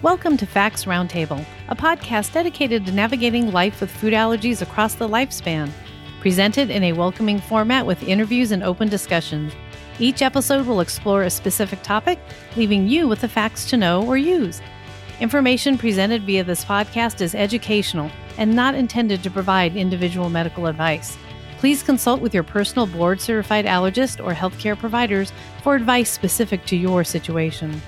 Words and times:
Welcome 0.00 0.36
to 0.36 0.46
Facts 0.46 0.84
Roundtable, 0.84 1.44
a 1.68 1.74
podcast 1.74 2.32
dedicated 2.32 2.86
to 2.86 2.92
navigating 2.92 3.52
life 3.52 3.80
with 3.80 3.90
food 3.90 4.12
allergies 4.12 4.62
across 4.62 4.94
the 4.94 5.08
lifespan. 5.08 5.70
Presented 6.20 6.70
in 6.70 6.84
a 6.84 6.92
welcoming 6.92 7.40
format 7.40 7.84
with 7.84 8.02
interviews 8.04 8.52
and 8.52 8.62
open 8.62 8.88
discussions. 8.88 9.52
Each 9.98 10.22
episode 10.22 10.66
will 10.66 10.80
explore 10.80 11.24
a 11.24 11.30
specific 11.30 11.82
topic, 11.82 12.20
leaving 12.56 12.86
you 12.86 13.08
with 13.08 13.20
the 13.20 13.28
facts 13.28 13.68
to 13.70 13.76
know 13.76 14.06
or 14.06 14.16
use. 14.16 14.62
Information 15.20 15.76
presented 15.76 16.22
via 16.22 16.44
this 16.44 16.64
podcast 16.64 17.20
is 17.20 17.34
educational 17.34 18.08
and 18.36 18.54
not 18.54 18.76
intended 18.76 19.24
to 19.24 19.30
provide 19.30 19.76
individual 19.76 20.30
medical 20.30 20.68
advice. 20.68 21.18
Please 21.58 21.82
consult 21.82 22.20
with 22.20 22.32
your 22.32 22.44
personal 22.44 22.86
board 22.86 23.20
certified 23.20 23.64
allergist 23.64 24.24
or 24.24 24.32
healthcare 24.32 24.78
providers 24.78 25.32
for 25.64 25.74
advice 25.74 26.08
specific 26.08 26.64
to 26.66 26.76
your 26.76 27.02
situation. 27.02 27.82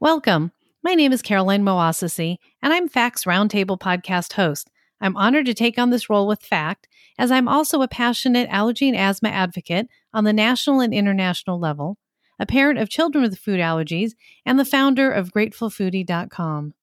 Welcome. 0.00 0.50
My 0.82 0.94
name 0.94 1.12
is 1.12 1.20
Caroline 1.20 1.62
Moassessi, 1.62 2.38
and 2.62 2.72
I'm 2.72 2.88
Facts 2.88 3.24
Roundtable 3.24 3.78
podcast 3.78 4.32
host. 4.32 4.70
I'm 5.00 5.16
honored 5.16 5.46
to 5.46 5.54
take 5.54 5.78
on 5.78 5.90
this 5.90 6.08
role 6.08 6.26
with 6.26 6.42
FACT, 6.42 6.88
as 7.18 7.30
I'm 7.30 7.48
also 7.48 7.82
a 7.82 7.88
passionate 7.88 8.48
allergy 8.50 8.88
and 8.88 8.96
asthma 8.96 9.28
advocate 9.28 9.88
on 10.14 10.24
the 10.24 10.32
national 10.32 10.80
and 10.80 10.94
international 10.94 11.60
level, 11.60 11.98
a 12.38 12.46
parent 12.46 12.78
of 12.78 12.88
children 12.88 13.22
with 13.22 13.38
food 13.38 13.60
allergies, 13.60 14.12
and 14.44 14.58
the 14.58 14.64
founder 14.64 15.10
of 15.10 15.32
GratefulFoodie.com. 15.32 16.74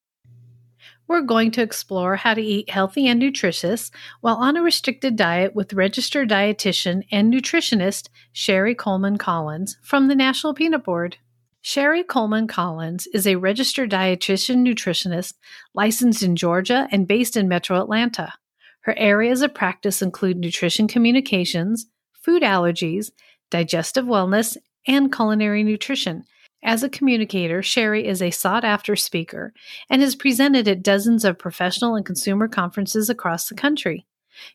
We're 1.07 1.21
going 1.21 1.49
to 1.51 1.63
explore 1.63 2.17
how 2.17 2.35
to 2.35 2.41
eat 2.41 2.69
healthy 2.69 3.07
and 3.07 3.19
nutritious 3.19 3.89
while 4.21 4.35
on 4.35 4.55
a 4.55 4.61
restricted 4.61 5.15
diet 5.15 5.55
with 5.55 5.73
registered 5.73 6.29
dietitian 6.29 7.01
and 7.11 7.33
nutritionist 7.33 8.09
Sherry 8.31 8.75
Coleman 8.75 9.17
Collins 9.17 9.77
from 9.81 10.07
the 10.07 10.15
National 10.15 10.53
Peanut 10.53 10.83
Board. 10.83 11.17
Sherry 11.61 12.03
Coleman 12.03 12.47
Collins 12.47 13.07
is 13.07 13.25
a 13.25 13.35
registered 13.35 13.89
dietitian 13.89 14.65
nutritionist 14.65 15.33
licensed 15.73 16.21
in 16.21 16.35
Georgia 16.35 16.87
and 16.91 17.07
based 17.07 17.35
in 17.35 17.49
metro 17.49 17.81
Atlanta. 17.81 18.33
Her 18.81 18.97
areas 18.97 19.41
of 19.41 19.53
practice 19.53 20.01
include 20.01 20.37
nutrition 20.37 20.87
communications, 20.87 21.87
food 22.13 22.43
allergies, 22.43 23.11
digestive 23.49 24.05
wellness, 24.05 24.57
and 24.89 25.13
culinary 25.13 25.63
nutrition. 25.63 26.25
As 26.63 26.83
a 26.83 26.89
communicator, 26.89 27.61
Sherry 27.61 28.05
is 28.05 28.21
a 28.21 28.31
sought 28.31 28.65
after 28.65 28.95
speaker 28.95 29.53
and 29.89 30.01
has 30.01 30.15
presented 30.15 30.67
at 30.67 30.83
dozens 30.83 31.23
of 31.23 31.37
professional 31.37 31.95
and 31.95 32.05
consumer 32.05 32.47
conferences 32.47 33.09
across 33.09 33.47
the 33.47 33.55
country. 33.55 34.05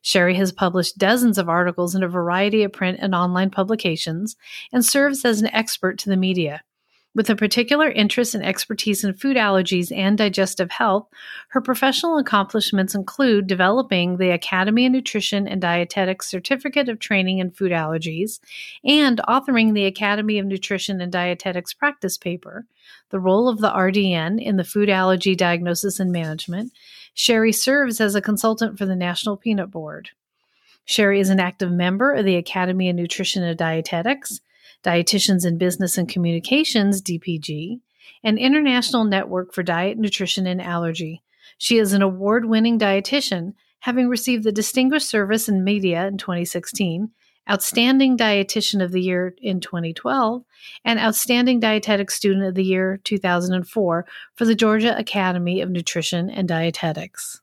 Sherry 0.03 0.35
has 0.35 0.51
published 0.51 0.99
dozens 0.99 1.39
of 1.39 1.49
articles 1.49 1.95
in 1.95 2.03
a 2.03 2.09
variety 2.09 2.65
of 2.65 2.73
print 2.73 2.99
and 3.01 3.15
online 3.15 3.51
publications 3.51 4.37
and 4.73 4.85
serves 4.85 5.25
as 5.25 5.41
an 5.41 5.49
expert 5.49 5.99
to 6.01 6.11
the 6.11 6.17
media. 6.17 6.63
With 7.15 7.31
a 7.31 7.37
particular 7.37 7.89
interest 7.89 8.35
and 8.35 8.45
expertise 8.45 9.05
in 9.05 9.15
food 9.15 9.37
allergies 9.37 9.97
and 9.97 10.19
digestive 10.19 10.73
health, 10.73 11.07
her 11.49 11.61
professional 11.61 12.19
accomplishments 12.19 12.93
include 12.93 13.47
developing 13.47 14.17
the 14.17 14.31
Academy 14.31 14.87
of 14.87 14.93
Nutrition 14.93 15.47
and 15.47 15.63
Dietetics 15.63 16.29
Certificate 16.29 16.89
of 16.89 16.99
Training 16.99 17.39
in 17.39 17.53
Food 17.53 17.71
Allergies 17.71 18.41
and 18.85 19.21
authoring 19.29 19.75
the 19.75 19.87
Academy 19.87 20.41
of 20.41 20.47
Nutrition 20.47 21.01
and 21.01 21.13
Dietetics 21.13 21.73
practice 21.73 22.19
paper, 22.19 22.67
the 23.11 23.21
role 23.21 23.49
of 23.49 23.61
the 23.61 23.71
RDN 23.71 24.43
in 24.43 24.57
the 24.57 24.65
food 24.65 24.91
allergy 24.91 25.37
diagnosis 25.37 26.01
and 26.01 26.11
management. 26.11 26.73
Sherry 27.15 27.53
serves 27.53 28.01
as 28.01 28.17
a 28.17 28.21
consultant 28.21 28.77
for 28.77 28.87
the 28.87 28.97
National 28.97 29.37
Peanut 29.37 29.71
Board. 29.71 30.11
Sherry 30.85 31.21
is 31.21 31.31
an 31.31 31.39
active 31.39 31.71
member 31.71 32.13
of 32.13 32.25
the 32.25 32.37
Academy 32.37 32.91
of 32.91 32.97
Nutrition 32.97 33.45
and 33.45 33.57
Dietetics. 33.57 34.41
Dietitians 34.85 35.47
in 35.47 35.59
Business 35.59 35.99
and 35.99 36.09
Communications, 36.09 37.03
DPG, 37.03 37.81
and 38.23 38.39
International 38.39 39.05
Network 39.05 39.53
for 39.53 39.63
Diet, 39.63 39.99
Nutrition, 39.99 40.47
and 40.47 40.61
Allergy. 40.61 41.23
She 41.59 41.79
is 41.79 41.93
an 41.93 42.03
award 42.03 42.47
winning 42.47 42.79
dietitian, 42.79 43.55
having 43.81 44.09
received 44.09 44.45
the 44.45 44.53
Distinguished 44.53 45.09
Service 45.09 45.49
in 45.49 45.65
Media 45.65 46.07
in 46.07 46.19
2016, 46.19 47.11
Outstanding 47.51 48.17
Dietitian 48.17 48.83
of 48.83 48.93
the 48.93 49.03
Year 49.03 49.35
in 49.39 49.61
2012, 49.61 50.43
and 50.85 50.99
Outstanding 50.99 51.61
Dietetic 51.61 52.11
Student 52.11 52.47
of 52.47 52.55
the 52.55 52.65
Year 52.65 53.01
2004 53.05 54.07
for 54.35 54.45
the 54.45 54.55
Georgia 54.55 54.97
Academy 54.97 55.61
of 55.61 55.71
Nutrition 55.71 56.31
and 56.31 56.49
Dietetics. 56.49 57.41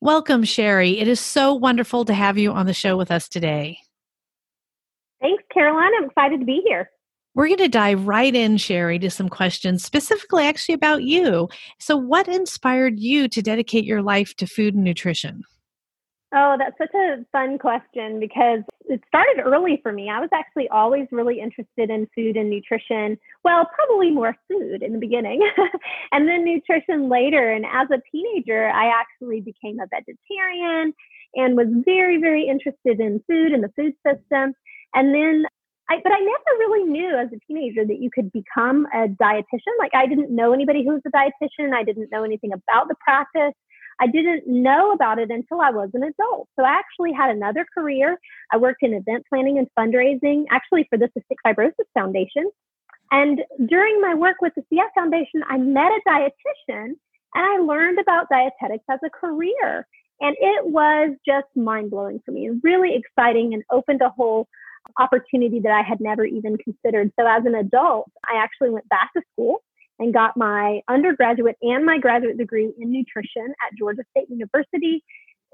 Welcome, 0.00 0.44
Sherry. 0.44 0.98
It 0.98 1.08
is 1.08 1.20
so 1.20 1.54
wonderful 1.54 2.04
to 2.04 2.14
have 2.14 2.36
you 2.36 2.52
on 2.52 2.66
the 2.66 2.74
show 2.74 2.96
with 2.96 3.10
us 3.10 3.28
today. 3.28 3.78
Thanks, 5.22 5.44
Caroline. 5.54 5.92
I'm 5.96 6.04
excited 6.06 6.40
to 6.40 6.46
be 6.46 6.62
here. 6.66 6.90
We're 7.34 7.46
going 7.46 7.58
to 7.58 7.68
dive 7.68 8.06
right 8.06 8.34
in, 8.34 8.58
Sherry, 8.58 8.98
to 8.98 9.08
some 9.08 9.30
questions 9.30 9.82
specifically 9.82 10.44
actually 10.44 10.74
about 10.74 11.02
you. 11.02 11.48
So, 11.78 11.96
what 11.96 12.28
inspired 12.28 12.98
you 12.98 13.28
to 13.28 13.40
dedicate 13.40 13.84
your 13.84 14.02
life 14.02 14.34
to 14.36 14.46
food 14.46 14.74
and 14.74 14.84
nutrition? 14.84 15.44
Oh, 16.34 16.56
that's 16.58 16.76
such 16.78 16.94
a 16.94 17.24
fun 17.30 17.58
question 17.58 18.18
because 18.18 18.60
it 18.86 19.02
started 19.06 19.42
early 19.44 19.80
for 19.82 19.92
me. 19.92 20.10
I 20.10 20.18
was 20.18 20.30
actually 20.32 20.66
always 20.70 21.06
really 21.10 21.40
interested 21.40 21.90
in 21.90 22.08
food 22.14 22.36
and 22.36 22.48
nutrition. 22.48 23.18
Well, 23.44 23.68
probably 23.74 24.10
more 24.10 24.34
food 24.48 24.82
in 24.82 24.94
the 24.94 24.98
beginning 24.98 25.46
and 26.12 26.26
then 26.26 26.44
nutrition 26.44 27.10
later. 27.10 27.52
And 27.52 27.66
as 27.66 27.88
a 27.90 28.00
teenager, 28.10 28.68
I 28.68 28.86
actually 28.86 29.42
became 29.42 29.78
a 29.78 29.86
vegetarian 29.86 30.94
and 31.34 31.56
was 31.56 31.66
very, 31.84 32.18
very 32.18 32.48
interested 32.48 32.98
in 32.98 33.22
food 33.26 33.52
and 33.52 33.62
the 33.62 33.72
food 33.76 33.92
system. 34.06 34.54
And 34.94 35.14
then 35.14 35.44
I, 35.90 35.96
but 36.02 36.12
I 36.12 36.20
never 36.20 36.58
really 36.58 36.84
knew 36.84 37.16
as 37.16 37.28
a 37.32 37.38
teenager 37.46 37.84
that 37.84 38.00
you 38.00 38.10
could 38.10 38.32
become 38.32 38.86
a 38.94 39.08
dietitian. 39.08 39.74
Like 39.78 39.92
I 39.94 40.06
didn't 40.06 40.30
know 40.34 40.52
anybody 40.52 40.84
who 40.84 40.92
was 40.92 41.02
a 41.06 41.10
dietitian. 41.10 41.74
I 41.74 41.82
didn't 41.82 42.10
know 42.10 42.24
anything 42.24 42.52
about 42.52 42.88
the 42.88 42.94
practice. 43.00 43.54
I 44.00 44.06
didn't 44.06 44.46
know 44.46 44.92
about 44.92 45.18
it 45.18 45.30
until 45.30 45.60
I 45.60 45.70
was 45.70 45.90
an 45.94 46.02
adult. 46.02 46.48
So 46.58 46.64
I 46.64 46.72
actually 46.72 47.12
had 47.12 47.30
another 47.30 47.66
career. 47.76 48.18
I 48.52 48.56
worked 48.56 48.82
in 48.82 48.94
event 48.94 49.26
planning 49.28 49.58
and 49.58 49.68
fundraising, 49.78 50.44
actually 50.50 50.86
for 50.88 50.98
the 50.98 51.10
Cystic 51.16 51.36
Fibrosis 51.46 51.86
Foundation. 51.94 52.50
And 53.10 53.42
during 53.66 54.00
my 54.00 54.14
work 54.14 54.36
with 54.40 54.54
the 54.56 54.62
CF 54.72 54.88
Foundation, 54.94 55.42
I 55.48 55.58
met 55.58 55.92
a 55.92 56.00
dietitian 56.08 56.94
and 57.34 57.46
I 57.46 57.58
learned 57.58 57.98
about 57.98 58.28
dietetics 58.30 58.84
as 58.90 58.98
a 59.04 59.10
career. 59.10 59.86
And 60.20 60.36
it 60.40 60.66
was 60.66 61.16
just 61.26 61.48
mind 61.56 61.90
blowing 61.90 62.20
for 62.24 62.30
me, 62.30 62.46
and 62.46 62.60
really 62.62 62.94
exciting 62.94 63.54
and 63.54 63.62
opened 63.70 64.02
a 64.02 64.08
whole 64.08 64.46
opportunity 64.98 65.60
that 65.60 65.72
I 65.72 65.82
had 65.82 66.00
never 66.00 66.24
even 66.24 66.56
considered. 66.58 67.12
So 67.18 67.26
as 67.26 67.44
an 67.44 67.54
adult, 67.54 68.10
I 68.28 68.42
actually 68.42 68.70
went 68.70 68.88
back 68.88 69.10
to 69.16 69.22
school 69.32 69.62
and 69.98 70.12
got 70.12 70.36
my 70.36 70.80
undergraduate 70.88 71.56
and 71.62 71.84
my 71.84 71.98
graduate 71.98 72.38
degree 72.38 72.72
in 72.78 72.92
nutrition 72.92 73.46
at 73.46 73.76
Georgia 73.78 74.02
State 74.10 74.28
University. 74.28 75.04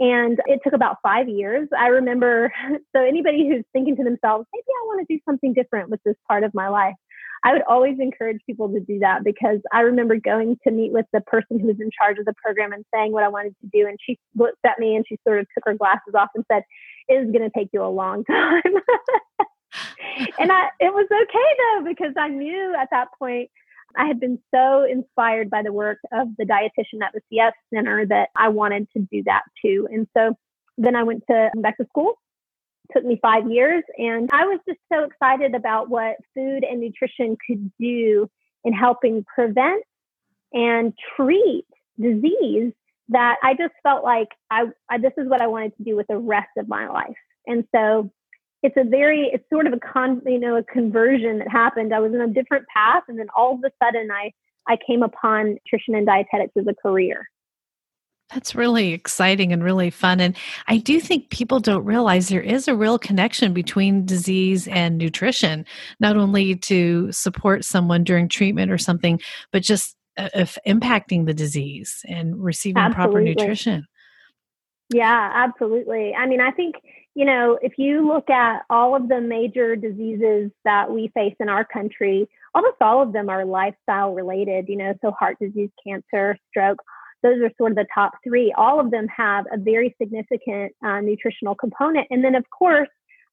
And 0.01 0.41
it 0.47 0.61
took 0.63 0.75
about 0.75 0.97
five 1.03 1.29
years. 1.29 1.69
I 1.77 1.89
remember, 1.89 2.53
so 2.97 3.03
anybody 3.03 3.49
who's 3.49 3.65
thinking 3.73 3.97
to 3.97 4.05
themselves, 4.05 4.47
maybe 4.55 4.65
I 4.69 4.87
want 4.87 5.07
to 5.07 5.15
do 5.15 5.21
something 5.29 5.53
different 5.55 5.91
with 5.91 6.01
this 6.05 6.15
part 6.29 6.45
of 6.45 6.55
my 6.55 6.69
life, 6.69 6.95
I 7.45 7.53
would 7.53 7.63
always 7.69 7.97
encourage 8.01 8.41
people 8.47 8.69
to 8.69 8.81
do 8.81 8.99
that 9.01 9.23
because 9.25 9.59
I 9.73 9.81
remember 9.81 10.17
going 10.17 10.57
to 10.67 10.73
meet 10.73 10.93
with 10.93 11.07
the 11.13 11.21
person 11.21 11.61
who 11.61 11.67
was 11.67 11.77
in 11.81 11.91
charge 11.97 12.19
of 12.19 12.25
the 12.25 12.35
program 12.43 12.73
and 12.73 12.85
saying 12.93 13.13
what 13.13 13.23
I 13.23 13.29
wanted 13.29 13.55
to 13.61 13.69
do. 13.73 13.87
And 13.87 13.97
she 14.05 14.19
looked 14.37 14.65
at 14.67 14.79
me 14.79 14.97
and 14.97 15.05
she 15.09 15.19
sort 15.27 15.39
of 15.39 15.47
took 15.55 15.65
her 15.67 15.75
glasses 15.75 16.15
off 16.17 16.31
and 16.35 16.45
said, 16.51 16.63
is 17.09 17.31
going 17.31 17.43
to 17.43 17.51
take 17.55 17.71
you 17.73 17.83
a 17.83 17.89
long 17.89 18.25
time. 18.31 18.63
and 20.39 20.53
I, 20.53 20.69
it 20.81 20.93
was 20.93 21.07
okay 21.11 21.57
though, 21.59 21.85
because 21.85 22.15
I 22.17 22.29
knew 22.29 22.75
at 22.79 22.89
that 22.91 23.09
point 23.19 23.51
I 23.97 24.07
had 24.07 24.21
been 24.21 24.39
so 24.55 24.85
inspired 24.85 25.51
by 25.51 25.63
the 25.63 25.73
work 25.73 25.99
of 26.13 26.29
the 26.37 26.45
dietitian 26.45 27.03
at 27.03 27.13
the 27.15 27.21
CF 27.33 27.53
Center 27.75 28.07
that 28.07 28.29
I 28.37 28.49
wanted 28.49 28.89
to 28.97 29.07
do 29.11 29.23
that 29.25 29.43
too. 29.65 29.89
And 29.91 30.07
so 30.17 30.35
then 30.77 30.95
I 30.95 31.03
went 31.03 31.25
to 31.31 31.51
um, 31.55 31.63
back 31.63 31.77
to 31.79 31.87
school 31.87 32.15
took 32.93 33.05
me 33.05 33.19
five 33.21 33.51
years. 33.51 33.85
And 33.97 34.29
I 34.33 34.45
was 34.45 34.61
just 34.67 34.81
so 34.93 35.05
excited 35.05 35.55
about 35.55 35.89
what 35.89 36.17
food 36.35 36.65
and 36.65 36.81
nutrition 36.81 37.37
could 37.47 37.71
do 37.79 38.29
in 38.65 38.73
helping 38.73 39.25
prevent 39.25 39.85
and 40.53 40.93
treat 41.17 41.67
disease 42.01 42.73
that 43.11 43.37
I 43.43 43.55
just 43.55 43.75
felt 43.83 44.05
like 44.05 44.29
I, 44.51 44.65
I, 44.89 44.99
this 44.99 45.13
is 45.17 45.29
what 45.29 45.41
I 45.41 45.47
wanted 45.47 45.77
to 45.77 45.85
do 45.85 45.97
with 45.97 46.07
the 46.09 46.19
rest 46.19 46.51
of 46.57 46.69
my 46.69 46.89
life. 46.89 47.17
And 47.47 47.65
so 47.75 48.11
it's 48.63 48.77
a 48.77 48.85
very 48.85 49.31
it's 49.33 49.45
sort 49.51 49.67
of 49.67 49.73
a 49.73 49.79
con 49.79 50.21
you 50.27 50.39
know 50.39 50.57
a 50.57 50.65
conversion 50.65 51.39
that 51.39 51.49
happened. 51.49 51.95
I 51.95 52.01
was 52.01 52.13
in 52.13 52.21
a 52.21 52.29
different 52.29 52.67
path 52.75 53.05
and 53.09 53.19
then 53.19 53.29
all 53.37 53.55
of 53.55 53.61
a 53.65 53.71
sudden 53.83 54.11
I 54.11 54.33
I 54.69 54.77
came 54.87 55.03
upon 55.03 55.55
nutrition 55.55 55.95
and 55.95 56.07
dietetics 56.07 56.53
as 56.57 56.67
a 56.67 56.75
career. 56.75 57.29
That's 58.35 58.55
really 58.55 58.93
exciting 58.93 59.55
and 59.55 59.65
really 59.65 59.89
fun. 59.89 60.21
And 60.21 60.37
I 60.67 60.77
do 60.77 61.01
think 61.01 61.31
people 61.31 61.61
don't 61.61 61.85
realize 61.85 62.29
there 62.29 62.43
is 62.43 62.69
a 62.69 62.77
real 62.77 62.99
connection 62.99 63.55
between 63.55 64.05
disease 64.05 64.69
and 64.69 64.99
nutrition, 64.99 65.65
not 65.99 66.19
only 66.19 66.55
to 66.55 67.11
support 67.11 67.65
someone 67.65 68.05
during 68.05 68.29
treatment 68.29 68.71
or 68.71 68.77
something, 68.77 69.19
but 69.51 69.63
just 69.63 69.97
of 70.35 70.59
impacting 70.67 71.27
the 71.27 71.35
disease 71.35 72.05
and 72.07 72.43
receiving 72.43 72.83
absolutely. 72.83 73.13
proper 73.13 73.21
nutrition. 73.25 73.87
Yeah, 74.93 75.31
absolutely. 75.35 76.15
I 76.15 76.27
mean, 76.27 76.41
I 76.41 76.51
think, 76.51 76.77
you 77.15 77.25
know, 77.25 77.59
if 77.61 77.75
you 77.77 78.07
look 78.07 78.31
at 78.31 78.63
all 78.71 78.97
of 78.97 79.09
the 79.09 79.21
major 79.21 79.77
diseases 79.77 80.51
that 80.65 80.91
we 80.91 81.09
face 81.15 81.35
in 81.41 81.49
our 81.49 81.65
country, 81.65 82.29
almost 82.55 82.77
all 82.81 83.03
of 83.03 83.13
them 83.13 83.29
are 83.29 83.45
lifestyle 83.45 84.15
related, 84.15 84.69
you 84.69 84.77
know, 84.77 84.95
so 85.03 85.11
heart 85.11 85.37
disease, 85.41 85.71
cancer, 85.87 86.37
stroke, 86.49 86.79
those 87.23 87.41
are 87.43 87.51
sort 87.59 87.73
of 87.73 87.77
the 87.77 87.87
top 87.93 88.13
three. 88.25 88.55
All 88.57 88.81
of 88.81 88.91
them 88.91 89.09
have 89.09 89.45
a 89.53 89.59
very 89.59 89.95
significant 90.01 90.73
uh, 90.85 91.01
nutritional 91.01 91.55
component. 91.55 92.07
And 92.11 92.25
then, 92.25 92.35
of 92.35 92.45
course, 92.51 92.89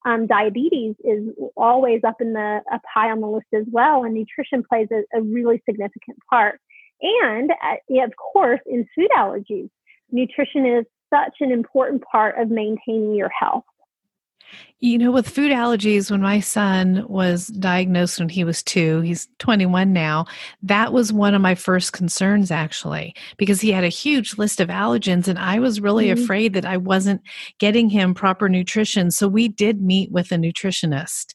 um, 0.06 0.28
diabetes 0.28 0.96
is 1.04 1.30
always 1.56 2.02
up 2.04 2.22
in 2.22 2.34
the 2.34 2.62
up 2.72 2.82
high 2.92 3.10
on 3.10 3.22
the 3.22 3.28
list 3.28 3.48
as 3.54 3.66
well, 3.72 4.04
and 4.04 4.14
nutrition 4.14 4.64
plays 4.64 4.88
a, 4.92 5.02
a 5.18 5.22
really 5.22 5.62
significant 5.68 6.18
part. 6.30 6.60
And 7.01 7.51
uh, 7.51 8.03
of 8.03 8.13
course, 8.15 8.62
in 8.65 8.88
food 8.95 9.09
allergies, 9.18 9.69
nutrition 10.12 10.65
is 10.65 10.86
such 11.13 11.36
an 11.39 11.51
important 11.51 12.03
part 12.03 12.39
of 12.39 12.50
maintaining 12.50 13.15
your 13.15 13.30
health. 13.30 13.63
You 14.80 14.97
know, 15.00 15.12
with 15.12 15.27
food 15.27 15.51
allergies, 15.51 16.12
when 16.12 16.21
my 16.21 16.39
son 16.39 17.06
was 17.07 17.47
diagnosed 17.47 18.19
when 18.19 18.30
he 18.30 18.44
was 18.44 18.62
two, 18.62 19.01
he's 19.01 19.27
21 19.39 19.92
now, 19.92 20.25
that 20.62 20.94
was 20.94 21.12
one 21.12 21.33
of 21.33 21.42
my 21.42 21.56
first 21.56 21.94
concerns 21.94 22.51
actually, 22.51 23.15
because 23.38 23.62
he 23.62 23.71
had 23.71 23.83
a 23.83 23.89
huge 23.89 24.38
list 24.38 24.59
of 24.59 24.69
allergens 24.69 25.27
and 25.27 25.39
I 25.39 25.59
was 25.59 25.81
really 25.81 26.07
mm-hmm. 26.07 26.24
afraid 26.24 26.53
that 26.53 26.65
I 26.65 26.77
wasn't 26.77 27.21
getting 27.57 27.89
him 27.89 28.13
proper 28.13 28.48
nutrition. 28.48 29.12
So 29.12 29.27
we 29.27 29.48
did 29.48 29.81
meet 29.81 30.12
with 30.12 30.31
a 30.31 30.36
nutritionist 30.36 31.33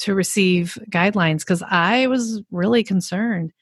to 0.00 0.14
receive 0.14 0.76
guidelines 0.90 1.40
because 1.40 1.62
I 1.62 2.06
was 2.08 2.42
really 2.50 2.84
concerned. 2.84 3.52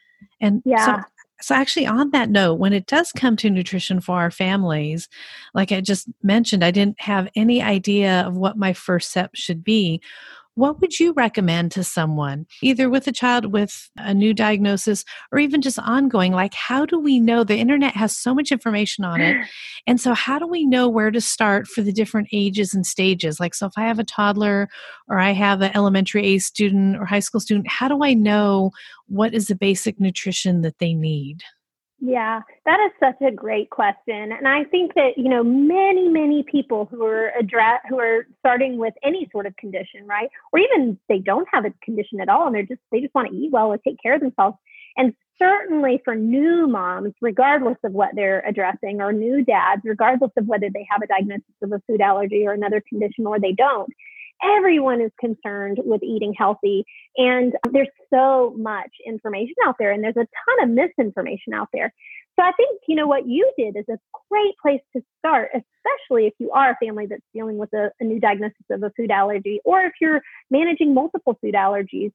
And 0.41 0.63
yeah. 0.65 1.03
so 1.03 1.03
so, 1.41 1.55
actually, 1.55 1.87
on 1.87 2.11
that 2.11 2.31
note, 2.31 2.55
when 2.55 2.73
it 2.73 2.87
does 2.87 3.13
come 3.13 3.37
to 3.37 3.51
nutrition 3.51 4.01
for 4.01 4.19
our 4.19 4.31
families, 4.31 5.09
like 5.55 5.73
I 5.73 5.81
just 5.81 6.09
mentioned, 6.23 6.65
I 6.65 6.71
didn't 6.71 7.01
have 7.01 7.29
any 7.35 7.63
idea 7.63 8.23
of 8.27 8.37
what 8.37 8.59
my 8.59 8.73
first 8.73 9.11
step 9.11 9.31
should 9.35 9.65
be 9.65 10.01
what 10.55 10.81
would 10.81 10.99
you 10.99 11.13
recommend 11.13 11.73
to 11.73 11.85
someone, 11.85 12.47
either 12.63 12.91
with 12.91 13.07
a 13.07 13.13
child 13.13 13.53
with 13.53 13.91
a 13.97 14.13
new 14.13 14.35
diagnosis 14.35 15.05
or 15.33 15.39
even 15.39 15.63
just 15.63 15.79
ongoing? 15.79 16.33
Like, 16.33 16.55
how 16.55 16.85
do 16.85 16.99
we 16.99 17.21
know 17.21 17.45
the 17.45 17.57
internet 17.57 17.95
has 17.95 18.17
so 18.17 18.35
much 18.35 18.53
information 18.53 19.05
on 19.05 19.21
it? 19.21 19.37
And 19.87 19.99
so, 19.99 20.13
how 20.13 20.39
do 20.39 20.47
we 20.47 20.67
know 20.67 20.89
where 20.89 21.11
to 21.11 21.23
start 21.23 21.67
for 21.67 21.81
the 21.81 21.93
different 21.93 22.29
ages 22.33 22.75
and 22.75 22.85
stages? 22.85 23.41
Like, 23.41 23.55
so 23.55 23.67
if 23.67 23.73
I 23.79 23.85
have 23.85 23.99
a 23.99 24.05
toddler 24.05 24.69
or 25.09 25.19
I 25.19 25.31
have 25.31 25.63
an 25.63 25.73
elementary 25.75 26.27
A 26.27 26.39
student 26.39 26.97
or 26.97 27.07
high 27.07 27.21
school 27.21 27.41
student, 27.41 27.67
how 27.67 27.89
do 27.89 28.05
I 28.05 28.13
know 28.13 28.73
what 29.07 29.33
is 29.33 29.47
the 29.47 29.55
basic 29.55 29.99
nutrition 29.99 30.61
that 30.61 30.79
they 30.79 30.93
need? 30.93 31.43
Yeah, 32.03 32.41
that 32.65 32.81
is 32.81 32.93
such 32.99 33.21
a 33.21 33.31
great 33.31 33.69
question. 33.69 34.33
And 34.33 34.49
I 34.49 34.65
think 34.65 34.95
that, 34.95 35.19
you 35.19 35.29
know, 35.29 35.45
many, 35.45 36.09
many 36.09 36.43
people 36.43 36.87
who 36.91 37.05
are 37.05 37.31
address 37.39 37.81
who 37.91 37.99
are 37.99 38.27
starting 38.39 38.79
with 38.79 38.95
any 39.05 39.29
sort 39.31 39.45
of 39.45 39.55
condition, 39.57 40.07
right? 40.07 40.31
Or 40.51 40.61
even 40.61 40.99
they 41.11 41.19
don't 41.19 41.47
have 41.53 41.67
a 41.67 41.75
condition 41.85 42.21
at 42.21 42.31
all 42.31 42.47
and 42.47 42.55
they're 42.55 42.63
just 42.63 42.81
they 42.91 43.01
just 43.01 43.15
want 43.15 43.29
to 43.31 43.37
eat 43.37 43.53
well 43.53 43.67
or 43.69 43.77
take 43.77 43.99
care 44.03 44.15
of 44.15 44.23
themselves. 44.23 44.57
And 44.97 45.15
certainly 45.39 46.01
for 46.03 46.15
new 46.15 46.67
moms, 46.67 47.13
regardless 47.21 47.77
of 47.85 47.93
what 47.93 48.11
they're 48.15 48.43
addressing, 48.47 49.03
or 49.03 49.13
new 49.13 49.45
dads, 49.45 49.83
regardless 49.85 50.31
of 50.39 50.47
whether 50.47 50.71
they 50.71 50.87
have 50.91 51.03
a 51.03 51.07
diagnosis 51.07 51.45
of 51.63 51.73
a 51.73 51.83
food 51.87 52.01
allergy 52.01 52.47
or 52.47 52.53
another 52.53 52.83
condition 52.89 53.27
or 53.27 53.39
they 53.39 53.53
don't, 53.53 53.93
everyone 54.43 55.01
is 55.01 55.11
concerned 55.19 55.79
with 55.85 56.03
eating 56.03 56.35
healthy. 56.37 56.85
And 57.17 57.55
there's 57.73 57.89
so 58.13 58.55
much 58.57 58.91
information 59.07 59.55
out 59.67 59.77
there, 59.79 59.93
and 59.93 60.03
there's 60.03 60.17
a 60.17 60.27
ton 60.27 60.63
of 60.63 60.71
misinformation 60.71 61.53
out 61.55 61.69
there. 61.73 61.93
So 62.39 62.45
I 62.45 62.53
think, 62.53 62.81
you 62.89 62.97
know, 62.97 63.07
what 63.07 63.27
you 63.27 63.51
did 63.59 63.77
is 63.77 63.85
a 63.91 63.99
great 64.31 64.55
place 64.63 64.81
to 64.97 65.03
start, 65.19 65.51
especially 65.53 66.27
if 66.27 66.35
you 66.39 66.51
are 66.53 66.71
a 66.71 66.85
family 66.85 67.07
that's 67.07 67.23
dealing 67.35 67.59
with 67.59 67.73
a, 67.75 67.91
a 68.01 68.05
new 68.05 68.21
diagnosis 68.21 68.57
of 68.71 68.83
a 68.83 68.91
food 68.97 69.11
allergy, 69.11 69.61
or 69.65 69.83
if 69.83 69.93
you're 70.01 70.23
managing 70.51 70.95
multiple 70.95 71.37
food 71.41 71.55
allergies. 71.55 72.13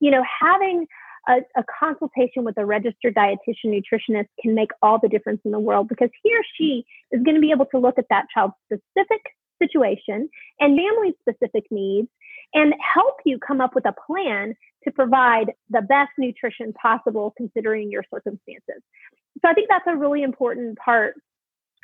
You 0.00 0.10
know, 0.10 0.22
having 0.40 0.86
a, 1.28 1.40
a, 1.56 1.64
consultation 1.78 2.44
with 2.44 2.56
a 2.56 2.64
registered 2.64 3.14
dietitian 3.14 3.66
nutritionist 3.66 4.28
can 4.40 4.54
make 4.54 4.70
all 4.80 4.98
the 4.98 5.08
difference 5.08 5.40
in 5.44 5.50
the 5.50 5.58
world 5.58 5.88
because 5.88 6.08
he 6.22 6.30
or 6.30 6.42
she 6.56 6.84
is 7.12 7.22
going 7.22 7.34
to 7.34 7.40
be 7.40 7.50
able 7.50 7.66
to 7.66 7.78
look 7.78 7.98
at 7.98 8.06
that 8.08 8.24
child's 8.32 8.54
specific 8.64 9.20
situation 9.62 10.28
and 10.60 10.78
family 10.78 11.14
specific 11.20 11.64
needs 11.70 12.08
and 12.54 12.74
help 12.94 13.16
you 13.24 13.38
come 13.38 13.60
up 13.60 13.74
with 13.74 13.84
a 13.86 13.94
plan 14.06 14.54
to 14.84 14.90
provide 14.92 15.52
the 15.70 15.82
best 15.82 16.10
nutrition 16.18 16.72
possible 16.74 17.34
considering 17.36 17.90
your 17.90 18.04
circumstances. 18.12 18.82
So 19.42 19.48
I 19.48 19.52
think 19.52 19.68
that's 19.68 19.86
a 19.86 19.96
really 19.96 20.22
important 20.22 20.78
part 20.78 21.14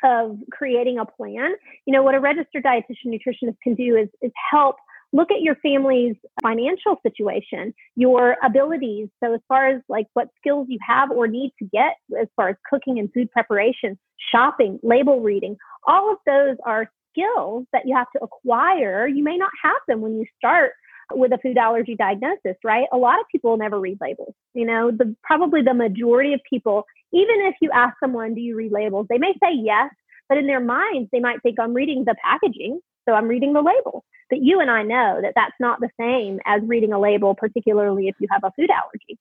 of 0.03 0.37
creating 0.51 0.99
a 0.99 1.05
plan. 1.05 1.53
You 1.85 1.93
know, 1.93 2.03
what 2.03 2.15
a 2.15 2.19
registered 2.19 2.63
dietitian 2.63 3.07
nutritionist 3.07 3.57
can 3.63 3.75
do 3.75 3.95
is, 3.95 4.09
is 4.21 4.31
help 4.51 4.75
look 5.13 5.31
at 5.31 5.41
your 5.41 5.55
family's 5.55 6.15
financial 6.41 6.99
situation, 7.03 7.73
your 7.95 8.35
abilities. 8.43 9.07
So, 9.23 9.33
as 9.33 9.39
far 9.47 9.67
as 9.67 9.81
like 9.87 10.07
what 10.13 10.27
skills 10.37 10.67
you 10.69 10.79
have 10.85 11.11
or 11.11 11.27
need 11.27 11.53
to 11.59 11.65
get, 11.71 11.95
as 12.19 12.27
far 12.35 12.49
as 12.49 12.55
cooking 12.69 12.99
and 12.99 13.13
food 13.13 13.31
preparation, 13.31 13.97
shopping, 14.31 14.79
label 14.83 15.21
reading, 15.21 15.55
all 15.87 16.11
of 16.11 16.17
those 16.25 16.57
are 16.65 16.91
skills 17.13 17.65
that 17.73 17.83
you 17.85 17.95
have 17.95 18.07
to 18.15 18.23
acquire. 18.23 19.07
You 19.07 19.23
may 19.23 19.37
not 19.37 19.51
have 19.61 19.75
them 19.87 20.01
when 20.01 20.15
you 20.17 20.25
start 20.37 20.73
with 21.11 21.31
a 21.31 21.37
food 21.37 21.57
allergy 21.57 21.95
diagnosis, 21.95 22.55
right? 22.63 22.87
A 22.91 22.97
lot 22.97 23.19
of 23.19 23.25
people 23.31 23.55
never 23.57 23.79
read 23.79 23.97
labels. 24.01 24.33
You 24.53 24.65
know, 24.65 24.91
the 24.91 25.15
probably 25.23 25.61
the 25.61 25.73
majority 25.73 26.33
of 26.33 26.41
people, 26.49 26.85
even 27.11 27.35
if 27.41 27.55
you 27.61 27.69
ask 27.71 27.95
someone, 27.99 28.33
do 28.33 28.41
you 28.41 28.55
read 28.55 28.71
labels? 28.71 29.07
They 29.09 29.17
may 29.17 29.33
say 29.43 29.53
yes, 29.53 29.89
but 30.29 30.37
in 30.37 30.47
their 30.47 30.59
minds, 30.59 31.09
they 31.11 31.19
might 31.19 31.41
think 31.43 31.59
I'm 31.59 31.73
reading 31.73 32.05
the 32.05 32.15
packaging, 32.23 32.79
so 33.07 33.13
I'm 33.13 33.27
reading 33.27 33.53
the 33.53 33.61
label. 33.61 34.03
But 34.29 34.41
you 34.41 34.59
and 34.61 34.71
I 34.71 34.83
know 34.83 35.19
that 35.21 35.33
that's 35.35 35.55
not 35.59 35.79
the 35.79 35.89
same 35.99 36.39
as 36.45 36.61
reading 36.63 36.93
a 36.93 36.99
label, 36.99 37.35
particularly 37.35 38.07
if 38.07 38.15
you 38.19 38.27
have 38.31 38.43
a 38.43 38.51
food 38.55 38.69
allergy. 38.71 39.19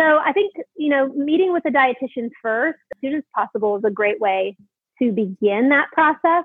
So 0.00 0.18
I 0.18 0.32
think, 0.32 0.54
you 0.76 0.88
know, 0.88 1.08
meeting 1.08 1.52
with 1.52 1.64
a 1.66 1.70
dietitian 1.70 2.30
first, 2.42 2.78
as 2.94 3.00
soon 3.00 3.14
as 3.14 3.22
possible, 3.34 3.76
is 3.76 3.84
a 3.84 3.90
great 3.90 4.20
way 4.20 4.56
to 5.00 5.12
begin 5.12 5.68
that 5.68 5.86
process. 5.92 6.44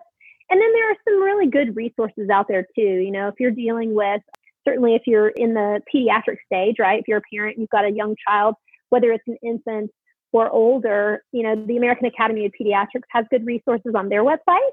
And 0.50 0.60
then 0.60 0.74
there 0.74 0.92
are 0.92 0.96
some 1.08 1.22
really 1.22 1.48
good 1.48 1.76
resources 1.76 2.30
out 2.30 2.48
there 2.48 2.66
too. 2.76 2.82
You 2.82 3.12
know, 3.12 3.28
if 3.28 3.36
you're 3.40 3.52
dealing 3.52 3.94
with, 3.94 4.22
certainly 4.68 4.96
if 4.96 5.04
you're 5.06 5.30
in 5.30 5.54
the 5.54 5.82
pediatric 5.94 6.38
stage, 6.46 6.78
right? 6.80 7.00
If 7.00 7.08
you're 7.08 7.20
a 7.20 7.34
parent, 7.34 7.58
you've 7.58 7.70
got 7.70 7.86
a 7.86 7.92
young 7.92 8.16
child, 8.28 8.56
whether 8.90 9.12
it's 9.12 9.28
an 9.28 9.38
infant 9.44 9.92
or 10.32 10.50
older, 10.50 11.24
you 11.32 11.44
know, 11.44 11.56
the 11.66 11.78
American 11.78 12.06
Academy 12.06 12.46
of 12.46 12.52
Pediatrics 12.60 13.08
has 13.10 13.26
good 13.30 13.46
resources 13.46 13.94
on 13.96 14.10
their 14.10 14.24
website. 14.24 14.70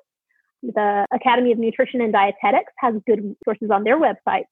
The 0.63 1.07
Academy 1.13 1.53
of 1.53 1.59
Nutrition 1.59 2.01
and 2.01 2.13
Dietetics 2.13 2.73
has 2.79 2.95
good 3.07 3.23
resources 3.23 3.71
on 3.71 3.85
their 3.85 3.99
website. 3.99 4.45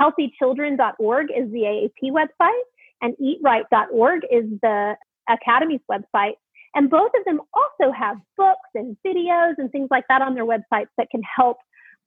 HealthyChildren.org 0.00 1.28
is 1.36 1.50
the 1.50 1.90
AAP 2.02 2.12
website, 2.12 2.60
and 3.02 3.14
EatRight.org 3.16 4.22
is 4.30 4.44
the 4.62 4.96
Academy's 5.28 5.80
website. 5.90 6.34
And 6.76 6.90
both 6.90 7.10
of 7.18 7.24
them 7.24 7.40
also 7.54 7.90
have 7.90 8.18
books 8.36 8.68
and 8.74 8.96
videos 9.04 9.54
and 9.56 9.72
things 9.72 9.88
like 9.90 10.04
that 10.10 10.20
on 10.20 10.34
their 10.34 10.44
websites 10.44 10.88
that 10.98 11.08
can 11.10 11.22
help 11.22 11.56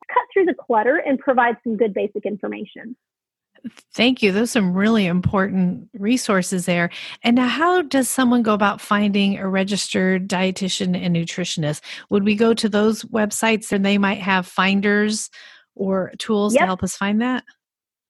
cut 0.08 0.24
through 0.32 0.46
the 0.46 0.54
clutter 0.54 0.98
and 0.98 1.18
provide 1.18 1.58
some 1.64 1.76
good 1.76 1.92
basic 1.92 2.24
information. 2.24 2.96
Thank 3.94 4.22
you. 4.22 4.32
Those 4.32 4.52
are 4.52 4.60
some 4.60 4.74
really 4.74 5.08
important 5.08 5.90
resources 5.94 6.66
there. 6.66 6.92
And 7.24 7.36
now, 7.36 7.48
how 7.48 7.82
does 7.82 8.08
someone 8.08 8.44
go 8.44 8.54
about 8.54 8.80
finding 8.80 9.38
a 9.38 9.50
registered 9.50 10.30
dietitian 10.30 10.96
and 10.96 11.16
nutritionist? 11.16 11.82
Would 12.12 12.24
we 12.24 12.36
go 12.36 12.54
to 12.54 12.70
those 12.70 13.04
websites 13.06 13.72
and 13.72 13.84
they 13.84 13.98
might 13.98 14.22
have 14.22 14.46
finders 14.46 15.30
or 15.76 16.14
tools 16.20 16.54
yep. 16.54 16.62
to 16.62 16.66
help 16.68 16.84
us 16.84 16.96
find 16.96 17.22
that? 17.22 17.44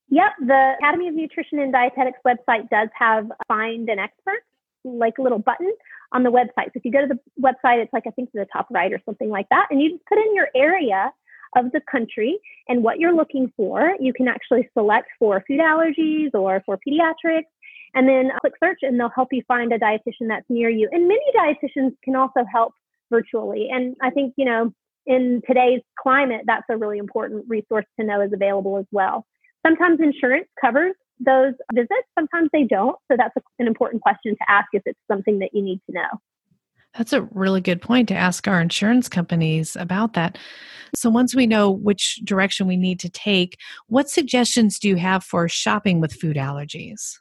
Yep. 0.10 0.32
The 0.46 0.74
Academy 0.80 1.08
of 1.08 1.16
Nutrition 1.16 1.60
and 1.60 1.74
Dietetics 1.74 2.20
website 2.28 2.70
does 2.70 2.89
have 2.94 3.32
find 3.48 3.89
an 3.89 3.98
expert, 3.98 4.42
like 4.84 5.18
a 5.20 5.22
little 5.22 5.39
button 5.39 5.72
on 6.12 6.24
the 6.24 6.32
website. 6.32 6.66
So 6.66 6.75
if 6.75 6.86
you 6.86 6.92
go 6.92 7.01
to 7.01 7.08
the 7.08 7.20
website, 7.42 7.82
it's 7.82 7.94
like 7.94 8.04
I 8.08 8.12
think 8.12 8.32
to 8.32 8.39
the 8.39 8.48
top 8.51 8.68
right 8.72 8.92
or 8.92 9.00
something 9.06 9.30
like 9.30 9.48
that, 9.50 9.68
and 9.70 9.82
you 9.82 9.92
just 9.92 10.06
put 10.06 10.18
in 10.18 10.36
your 10.36 10.50
area 10.56 11.12
of 11.56 11.72
the 11.72 11.82
country 11.89 12.38
and 12.68 12.84
what 12.84 13.00
you're 13.00 13.16
looking 13.16 13.51
for. 13.58 13.96
You 14.00 14.13
can 14.13 14.28
actually 14.28 14.70
select 14.78 15.08
for 15.18 15.44
food 15.48 15.60
allergies 15.60 16.30
or 16.34 16.62
for 16.66 16.78
pediatrics, 16.78 17.46
and 17.96 18.08
then 18.08 18.32
click 18.42 18.54
search, 18.63 18.80
and 18.82 19.00
they'll 19.00 19.10
help 19.10 19.30
you 19.32 19.42
find 19.48 19.74
a 19.74 19.80
dietitian 19.80 20.28
that's 20.28 20.46
near 20.50 20.70
you. 20.70 20.89
And 20.92 21.08
many 21.08 21.25
dietitians 21.36 21.92
can 22.04 22.16
also 22.16 22.46
help 22.51 22.74
virtually. 23.10 23.70
And 23.72 23.96
I 24.01 24.10
think 24.10 24.34
you 24.38 24.46
know 24.46 24.72
in 25.06 25.42
today's 25.48 25.82
climate, 26.00 26.42
that's 26.46 26.66
a 26.70 26.78
really 26.78 27.00
important 27.00 27.46
resource 27.48 27.86
to 28.00 28.06
know 28.06 28.22
is 28.22 28.32
available 28.34 28.78
as 28.78 28.86
well. 28.92 29.25
Sometimes 29.66 30.00
insurance 30.00 30.48
covers 30.62 30.94
those 31.20 31.54
visits. 31.74 32.08
Sometimes 32.18 32.50
they 32.54 32.64
don't. 32.64 32.96
So 33.12 33.18
that's 33.18 33.36
a, 33.38 33.42
an 33.60 33.68
important 33.68 34.02
question 34.02 34.36
to 34.36 34.52
ask 34.52 34.68
if 34.74 34.84
it's 34.86 35.00
something 35.10 35.40
that 35.40 35.50
you 35.54 35.62
need 35.62 35.82
to 35.90 35.96
know. 35.96 36.20
That's 36.98 37.14
a 37.14 37.22
really 37.22 37.62
good 37.62 37.82
point 37.82 38.08
to 38.08 38.16
ask 38.16 38.48
our 38.48 38.60
insurance 38.60 39.08
companies 39.08 39.76
about 39.76 40.14
that. 40.14 40.38
So, 40.96 41.10
once 41.10 41.36
we 41.36 41.46
know 41.46 41.70
which 41.70 42.20
direction 42.24 42.66
we 42.66 42.78
need 42.78 43.00
to 43.02 43.10
take, 43.10 43.58
what 43.88 44.10
suggestions 44.10 44.80
do 44.80 44.90
you 44.90 44.96
have 44.96 45.24
for 45.24 45.48
shopping 45.48 46.02
with 46.02 46.14
food 46.14 46.36
allergies? 46.36 47.18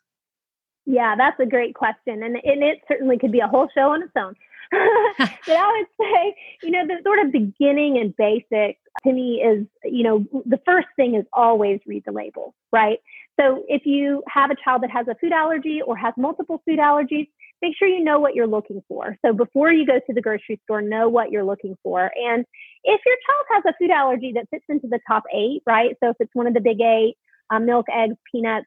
Yeah, 0.86 1.16
that's 1.16 1.38
a 1.38 1.44
great 1.44 1.74
question. 1.74 2.22
And, 2.22 2.36
and 2.36 2.62
it 2.62 2.78
certainly 2.88 3.18
could 3.18 3.30
be 3.30 3.40
a 3.40 3.46
whole 3.46 3.68
show 3.74 3.90
on 3.90 4.02
its 4.02 4.12
own. 4.16 4.34
but 5.18 5.56
I 5.56 5.72
would 5.72 6.06
say, 6.06 6.34
you 6.62 6.70
know, 6.70 6.86
the 6.86 6.96
sort 7.04 7.18
of 7.18 7.30
beginning 7.30 7.98
and 7.98 8.16
basic 8.16 8.78
to 9.04 9.12
me 9.12 9.42
is, 9.42 9.66
you 9.84 10.02
know, 10.02 10.26
the 10.46 10.60
first 10.64 10.88
thing 10.96 11.14
is 11.14 11.24
always 11.32 11.80
read 11.86 12.04
the 12.06 12.12
label, 12.12 12.54
right? 12.72 12.98
So 13.38 13.64
if 13.68 13.82
you 13.84 14.22
have 14.28 14.50
a 14.50 14.56
child 14.62 14.82
that 14.82 14.90
has 14.90 15.06
a 15.08 15.14
food 15.20 15.32
allergy 15.32 15.80
or 15.84 15.96
has 15.96 16.14
multiple 16.16 16.62
food 16.66 16.78
allergies, 16.78 17.28
make 17.62 17.76
sure 17.76 17.88
you 17.88 18.02
know 18.02 18.18
what 18.18 18.34
you're 18.34 18.46
looking 18.46 18.82
for. 18.88 19.16
So 19.24 19.32
before 19.32 19.72
you 19.72 19.86
go 19.86 19.98
to 19.98 20.12
the 20.12 20.20
grocery 20.20 20.60
store, 20.64 20.82
know 20.82 21.08
what 21.08 21.30
you're 21.30 21.44
looking 21.44 21.76
for. 21.82 22.02
And 22.02 22.44
if 22.84 23.00
your 23.04 23.16
child 23.26 23.46
has 23.50 23.64
a 23.68 23.74
food 23.78 23.90
allergy 23.90 24.32
that 24.34 24.48
fits 24.50 24.64
into 24.68 24.88
the 24.88 25.00
top 25.06 25.24
eight, 25.34 25.62
right? 25.66 25.96
So 26.02 26.10
if 26.10 26.16
it's 26.20 26.34
one 26.34 26.46
of 26.46 26.54
the 26.54 26.60
big 26.60 26.80
eight, 26.80 27.14
um, 27.50 27.66
milk, 27.66 27.86
eggs, 27.92 28.16
peanuts, 28.30 28.66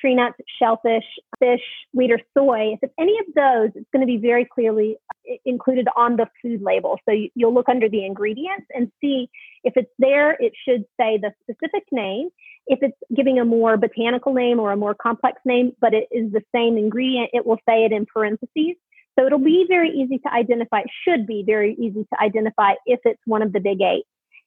tree 0.00 0.14
nuts, 0.14 0.36
shellfish, 0.58 1.04
fish, 1.38 1.62
wheat, 1.92 2.10
or 2.10 2.20
soy, 2.36 2.74
if 2.74 2.80
it's 2.82 2.94
any 2.98 3.18
of 3.18 3.26
those, 3.34 3.70
it's 3.74 3.88
going 3.92 4.00
to 4.00 4.06
be 4.06 4.18
very 4.18 4.44
clearly 4.44 4.96
uh, 5.30 5.34
included 5.44 5.88
on 5.96 6.16
the 6.16 6.26
food 6.42 6.62
label. 6.62 6.98
So 7.08 7.14
you, 7.14 7.30
will 7.34 7.54
look 7.54 7.68
under 7.68 7.88
the 7.88 8.04
ingredients 8.04 8.66
and 8.74 8.90
see 9.00 9.28
if 9.64 9.74
it's 9.76 9.90
there, 9.98 10.32
it 10.32 10.52
should 10.66 10.84
say 11.00 11.18
the 11.18 11.32
specific 11.42 11.84
name. 11.90 12.28
If 12.66 12.80
it's 12.82 12.96
giving 13.14 13.38
a 13.38 13.44
more 13.44 13.76
botanical 13.76 14.34
name 14.34 14.58
or 14.58 14.72
a 14.72 14.76
more 14.76 14.94
complex 14.94 15.40
name, 15.44 15.72
but 15.80 15.94
it 15.94 16.08
is 16.10 16.32
the 16.32 16.42
same 16.54 16.76
ingredient, 16.76 17.30
it 17.32 17.46
will 17.46 17.58
say 17.68 17.84
it 17.84 17.92
in 17.92 18.06
parentheses. 18.06 18.76
So 19.18 19.24
it'll 19.24 19.38
be 19.38 19.64
very 19.68 19.90
easy 19.90 20.18
to 20.18 20.32
identify, 20.32 20.80
it 20.80 20.90
should 21.06 21.26
be 21.26 21.42
very 21.46 21.74
easy 21.74 22.06
to 22.12 22.22
identify 22.22 22.72
if 22.84 23.00
it's 23.04 23.20
one 23.24 23.42
of 23.42 23.52
the 23.52 23.60
big 23.60 23.80
eight. 23.80 24.04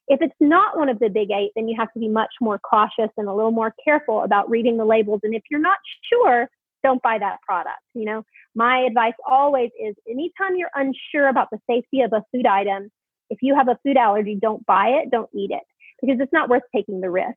If 0.07 0.21
it's 0.21 0.35
not 0.39 0.77
one 0.77 0.89
of 0.89 0.99
the 0.99 1.09
big 1.09 1.31
eight, 1.31 1.51
then 1.55 1.67
you 1.67 1.75
have 1.79 1.91
to 1.93 1.99
be 1.99 2.07
much 2.07 2.31
more 2.41 2.59
cautious 2.59 3.09
and 3.17 3.27
a 3.27 3.33
little 3.33 3.51
more 3.51 3.73
careful 3.83 4.23
about 4.23 4.49
reading 4.49 4.77
the 4.77 4.85
labels. 4.85 5.21
And 5.23 5.33
if 5.33 5.43
you're 5.49 5.59
not 5.59 5.77
sure, 6.11 6.49
don't 6.83 7.01
buy 7.01 7.17
that 7.19 7.41
product. 7.41 7.81
You 7.93 8.05
know, 8.05 8.23
my 8.55 8.79
advice 8.79 9.13
always 9.27 9.69
is 9.79 9.95
anytime 10.09 10.55
you're 10.55 10.71
unsure 10.75 11.27
about 11.27 11.49
the 11.51 11.59
safety 11.69 12.01
of 12.01 12.13
a 12.13 12.23
food 12.31 12.45
item, 12.45 12.89
if 13.29 13.39
you 13.41 13.55
have 13.55 13.67
a 13.67 13.77
food 13.83 13.97
allergy, 13.97 14.38
don't 14.39 14.65
buy 14.65 14.88
it, 14.88 15.11
don't 15.11 15.29
eat 15.33 15.51
it 15.51 15.63
because 16.01 16.19
it's 16.19 16.33
not 16.33 16.49
worth 16.49 16.63
taking 16.75 17.01
the 17.01 17.09
risk. 17.09 17.35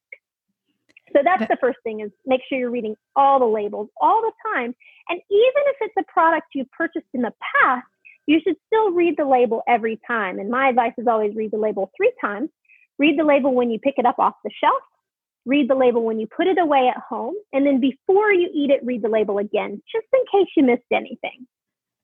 So 1.15 1.23
that's 1.25 1.49
the 1.49 1.59
first 1.61 1.79
thing 1.83 2.01
is 2.01 2.11
make 2.25 2.41
sure 2.49 2.59
you're 2.59 2.71
reading 2.71 2.97
all 3.17 3.39
the 3.39 3.47
labels 3.47 3.89
all 4.01 4.23
the 4.23 4.33
time. 4.55 4.75
And 5.09 5.21
even 5.31 5.63
if 5.67 5.77
it's 5.81 5.95
a 5.99 6.13
product 6.13 6.47
you've 6.55 6.71
purchased 6.71 7.07
in 7.13 7.23
the 7.23 7.33
past, 7.61 7.87
you 8.27 8.41
should 8.43 8.57
still 8.67 8.93
read 8.93 9.17
the 9.19 9.25
label 9.25 9.63
every 9.69 10.01
time. 10.07 10.39
And 10.39 10.49
my 10.49 10.69
advice 10.69 10.93
is 10.97 11.07
always 11.09 11.35
read 11.35 11.51
the 11.51 11.59
label 11.59 11.91
three 11.97 12.13
times 12.21 12.51
Read 12.99 13.19
the 13.19 13.25
label 13.25 13.55
when 13.55 13.71
you 13.71 13.79
pick 13.79 13.95
it 13.97 14.07
up 14.07 14.19
off 14.19 14.35
the 14.45 14.51
shelf. 14.63 14.83
Read 15.45 15.69
the 15.69 15.75
label 15.75 16.05
when 16.05 16.21
you 16.21 16.29
put 16.29 16.47
it 16.47 16.59
away 16.59 16.89
at 16.89 17.03
home. 17.03 17.35
And 17.53 17.67
then 17.67 17.81
before 17.81 18.33
you 18.33 18.49
eat 18.55 18.71
it, 18.71 18.85
read 18.85 19.03
the 19.03 19.09
label 19.09 19.39
again, 19.39 19.83
just 19.91 20.07
in 20.13 20.21
case 20.31 20.49
you 20.57 20.63
missed 20.63 20.83
anything. 20.93 21.47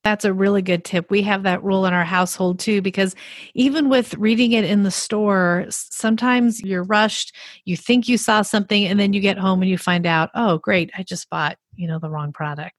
That's 0.05 0.25
a 0.25 0.33
really 0.33 0.63
good 0.63 0.85
tip. 0.85 1.11
We 1.11 1.23
have 1.23 1.43
that 1.43 1.63
rule 1.63 1.85
in 1.85 1.93
our 1.93 2.05
household 2.05 2.61
too, 2.61 2.81
because 2.81 3.15
even 3.55 3.89
with 3.89 4.15
reading 4.15 4.53
it 4.53 4.65
in 4.65 4.85
the 4.85 4.91
store, 4.91 5.67
sometimes 5.69 6.61
you're 6.63 6.85
rushed, 6.85 7.35
you 7.65 7.77
think 7.77 8.09
you 8.09 8.17
saw 8.17 8.43
something, 8.43 8.85
and 8.85 8.99
then 8.99 9.13
you 9.13 9.21
get 9.21 9.39
home 9.39 9.61
and 9.61 9.71
you 9.71 9.77
find 9.77 10.07
out, 10.07 10.31
oh, 10.35 10.59
great, 10.59 10.91
I 10.97 11.03
just 11.03 11.29
bought, 11.31 11.59
you 11.75 11.89
know, 11.89 11.99
the 11.99 12.11
wrong 12.11 12.33
product. 12.33 12.75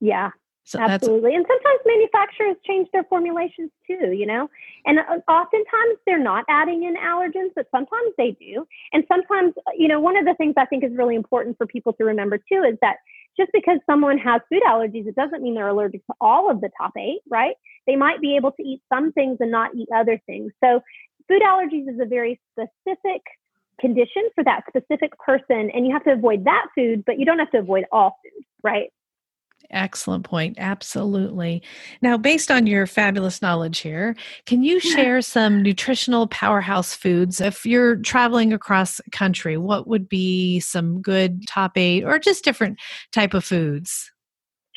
Yeah, 0.00 0.30
so 0.66 0.80
Absolutely. 0.80 1.32
And 1.36 1.46
sometimes 1.46 1.80
manufacturers 1.86 2.56
change 2.66 2.88
their 2.92 3.04
formulations 3.04 3.70
too, 3.86 4.10
you 4.10 4.26
know? 4.26 4.50
And 4.84 4.98
uh, 4.98 5.30
oftentimes 5.30 5.98
they're 6.06 6.22
not 6.22 6.44
adding 6.48 6.82
in 6.82 6.96
allergens, 6.96 7.50
but 7.54 7.68
sometimes 7.70 8.10
they 8.18 8.36
do. 8.40 8.66
And 8.92 9.04
sometimes, 9.06 9.54
uh, 9.58 9.70
you 9.78 9.86
know, 9.86 10.00
one 10.00 10.16
of 10.16 10.24
the 10.24 10.34
things 10.34 10.54
I 10.56 10.66
think 10.66 10.82
is 10.82 10.90
really 10.96 11.14
important 11.14 11.56
for 11.56 11.68
people 11.68 11.92
to 11.92 12.04
remember 12.04 12.36
too 12.36 12.64
is 12.68 12.76
that 12.82 12.96
just 13.36 13.50
because 13.52 13.78
someone 13.86 14.18
has 14.18 14.40
food 14.48 14.62
allergies, 14.66 15.06
it 15.06 15.14
doesn't 15.14 15.42
mean 15.42 15.54
they're 15.54 15.68
allergic 15.68 16.06
to 16.06 16.14
all 16.20 16.50
of 16.50 16.60
the 16.60 16.70
top 16.80 16.92
eight, 16.98 17.20
right? 17.28 17.54
They 17.86 17.96
might 17.96 18.20
be 18.20 18.36
able 18.36 18.52
to 18.52 18.62
eat 18.62 18.82
some 18.92 19.12
things 19.12 19.38
and 19.40 19.50
not 19.50 19.74
eat 19.74 19.88
other 19.94 20.20
things. 20.26 20.52
So 20.62 20.80
food 21.28 21.42
allergies 21.42 21.88
is 21.88 22.00
a 22.00 22.06
very 22.06 22.40
specific 22.52 23.22
condition 23.80 24.22
for 24.34 24.42
that 24.44 24.62
specific 24.68 25.16
person 25.18 25.70
and 25.72 25.86
you 25.86 25.92
have 25.92 26.04
to 26.04 26.12
avoid 26.12 26.44
that 26.46 26.66
food 26.74 27.04
but 27.04 27.18
you 27.18 27.26
don't 27.26 27.38
have 27.38 27.50
to 27.50 27.58
avoid 27.58 27.84
all 27.92 28.18
food 28.22 28.44
right 28.62 28.90
Excellent 29.70 30.24
point. 30.24 30.56
Absolutely. 30.58 31.62
Now, 32.02 32.16
based 32.16 32.50
on 32.50 32.66
your 32.66 32.86
fabulous 32.86 33.42
knowledge 33.42 33.78
here, 33.78 34.16
can 34.44 34.62
you 34.62 34.80
share 34.94 35.22
some 35.22 35.62
nutritional 35.62 36.26
powerhouse 36.26 36.94
foods? 36.94 37.40
If 37.40 37.66
you're 37.66 37.96
traveling 37.96 38.52
across 38.52 39.00
country, 39.12 39.56
what 39.56 39.86
would 39.86 40.08
be 40.08 40.60
some 40.60 41.00
good 41.02 41.46
top 41.46 41.76
eight 41.76 42.04
or 42.04 42.18
just 42.18 42.44
different 42.44 42.78
type 43.12 43.34
of 43.34 43.44
foods? 43.44 44.10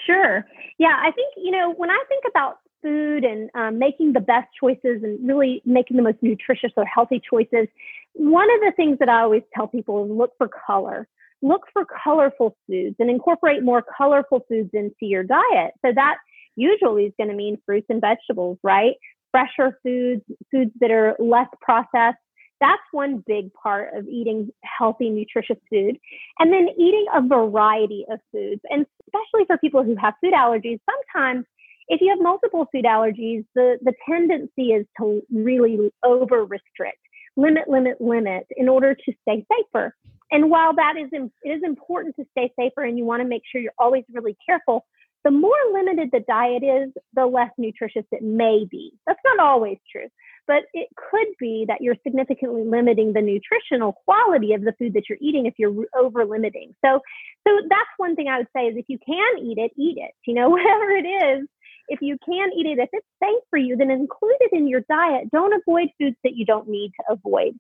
Sure. 0.05 0.45
Yeah, 0.77 0.97
I 0.97 1.11
think, 1.11 1.33
you 1.37 1.51
know, 1.51 1.73
when 1.75 1.89
I 1.89 2.03
think 2.07 2.23
about 2.27 2.59
food 2.81 3.23
and 3.23 3.49
um, 3.55 3.77
making 3.77 4.13
the 4.13 4.19
best 4.19 4.47
choices 4.59 5.03
and 5.03 5.19
really 5.27 5.61
making 5.65 5.97
the 5.97 6.03
most 6.03 6.17
nutritious 6.21 6.71
or 6.77 6.85
healthy 6.85 7.21
choices, 7.29 7.67
one 8.13 8.49
of 8.51 8.59
the 8.61 8.71
things 8.75 8.97
that 8.99 9.09
I 9.09 9.21
always 9.21 9.43
tell 9.53 9.67
people 9.67 10.05
is 10.05 10.11
look 10.11 10.33
for 10.37 10.47
color 10.47 11.07
look 11.41 11.65
for 11.73 11.85
colorful 12.03 12.55
foods 12.67 12.95
and 12.99 13.09
incorporate 13.09 13.63
more 13.63 13.83
colorful 13.97 14.45
foods 14.47 14.69
into 14.73 14.93
your 15.01 15.23
diet. 15.23 15.71
So 15.85 15.91
that 15.93 16.17
usually 16.55 17.05
is 17.05 17.13
going 17.17 17.29
to 17.29 17.35
mean 17.35 17.57
fruits 17.65 17.87
and 17.89 18.01
vegetables, 18.01 18.57
right? 18.63 18.95
Fresher 19.31 19.79
foods, 19.83 20.21
foods 20.51 20.71
that 20.81 20.91
are 20.91 21.15
less 21.19 21.47
processed. 21.61 22.17
That's 22.59 22.81
one 22.91 23.23
big 23.25 23.53
part 23.53 23.93
of 23.95 24.07
eating 24.07 24.49
healthy, 24.63 25.09
nutritious 25.09 25.57
food. 25.69 25.97
And 26.39 26.51
then 26.51 26.67
eating 26.77 27.05
a 27.13 27.21
variety 27.21 28.05
of 28.11 28.19
foods. 28.33 28.61
And 28.69 28.85
especially 29.07 29.45
for 29.47 29.57
people 29.57 29.83
who 29.83 29.95
have 29.95 30.15
food 30.21 30.33
allergies, 30.33 30.79
sometimes 30.89 31.45
if 31.87 32.01
you 32.01 32.09
have 32.09 32.19
multiple 32.21 32.67
food 32.71 32.85
allergies, 32.85 33.45
the, 33.55 33.77
the 33.81 33.93
tendency 34.07 34.73
is 34.73 34.85
to 34.99 35.21
really 35.33 35.91
over 36.03 36.45
restrict, 36.45 36.99
limit, 37.35 37.67
limit, 37.67 37.99
limit 37.99 38.45
in 38.55 38.69
order 38.69 38.93
to 38.93 39.13
stay 39.21 39.45
safer. 39.51 39.95
And 40.31 40.49
while 40.49 40.75
that 40.75 40.95
is 40.97 41.09
it 41.11 41.49
is 41.49 41.63
important 41.63 42.15
to 42.17 42.25
stay 42.31 42.51
safer 42.57 42.83
and 42.83 42.97
you 42.97 43.05
want 43.05 43.21
to 43.21 43.27
make 43.27 43.43
sure 43.51 43.61
you're 43.61 43.71
always 43.79 44.03
really 44.13 44.37
careful, 44.45 44.85
the 45.23 45.31
more 45.31 45.57
limited 45.73 46.09
the 46.11 46.21
diet 46.21 46.63
is, 46.63 46.93
the 47.13 47.25
less 47.25 47.51
nutritious 47.57 48.05
it 48.11 48.21
may 48.21 48.65
be. 48.69 48.93
That's 49.05 49.19
not 49.25 49.45
always 49.45 49.77
true, 49.91 50.07
but 50.47 50.63
it 50.73 50.87
could 50.95 51.27
be 51.39 51.65
that 51.67 51.81
you're 51.81 51.97
significantly 52.03 52.63
limiting 52.63 53.11
the 53.11 53.21
nutritional 53.21 53.93
quality 54.05 54.53
of 54.53 54.61
the 54.61 54.73
food 54.79 54.93
that 54.93 55.09
you're 55.09 55.17
eating 55.19 55.45
if 55.45 55.55
you're 55.57 55.85
over 55.97 56.25
limiting. 56.25 56.73
So, 56.85 57.01
so 57.47 57.57
that's 57.69 57.89
one 57.97 58.15
thing 58.15 58.29
I 58.29 58.37
would 58.37 58.47
say 58.55 58.67
is 58.67 58.77
if 58.77 58.85
you 58.87 58.97
can 59.05 59.43
eat 59.43 59.57
it, 59.57 59.71
eat 59.77 59.97
it. 59.97 60.11
You 60.25 60.35
know, 60.35 60.49
whatever 60.49 60.89
it 60.91 61.05
is, 61.05 61.47
if 61.89 62.01
you 62.01 62.17
can 62.23 62.51
eat 62.55 62.67
it, 62.67 62.79
if 62.79 62.89
it's 62.93 63.07
safe 63.21 63.43
for 63.49 63.57
you, 63.57 63.75
then 63.75 63.91
include 63.91 64.37
it 64.39 64.53
in 64.53 64.67
your 64.67 64.81
diet. 64.89 65.29
Don't 65.31 65.53
avoid 65.53 65.89
foods 65.99 66.15
that 66.23 66.35
you 66.35 66.45
don't 66.45 66.69
need 66.69 66.91
to 66.99 67.13
avoid. 67.13 67.59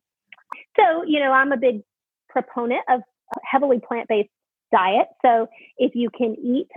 So, 0.79 1.03
you 1.03 1.19
know, 1.19 1.31
I'm 1.31 1.51
a 1.51 1.57
big 1.57 1.81
proponent 2.29 2.81
of 2.89 3.01
heavily 3.43 3.79
plant-based 3.85 4.29
diet. 4.71 5.07
So 5.25 5.47
if 5.77 5.95
you 5.95 6.09
can 6.15 6.35
eat 6.41 6.67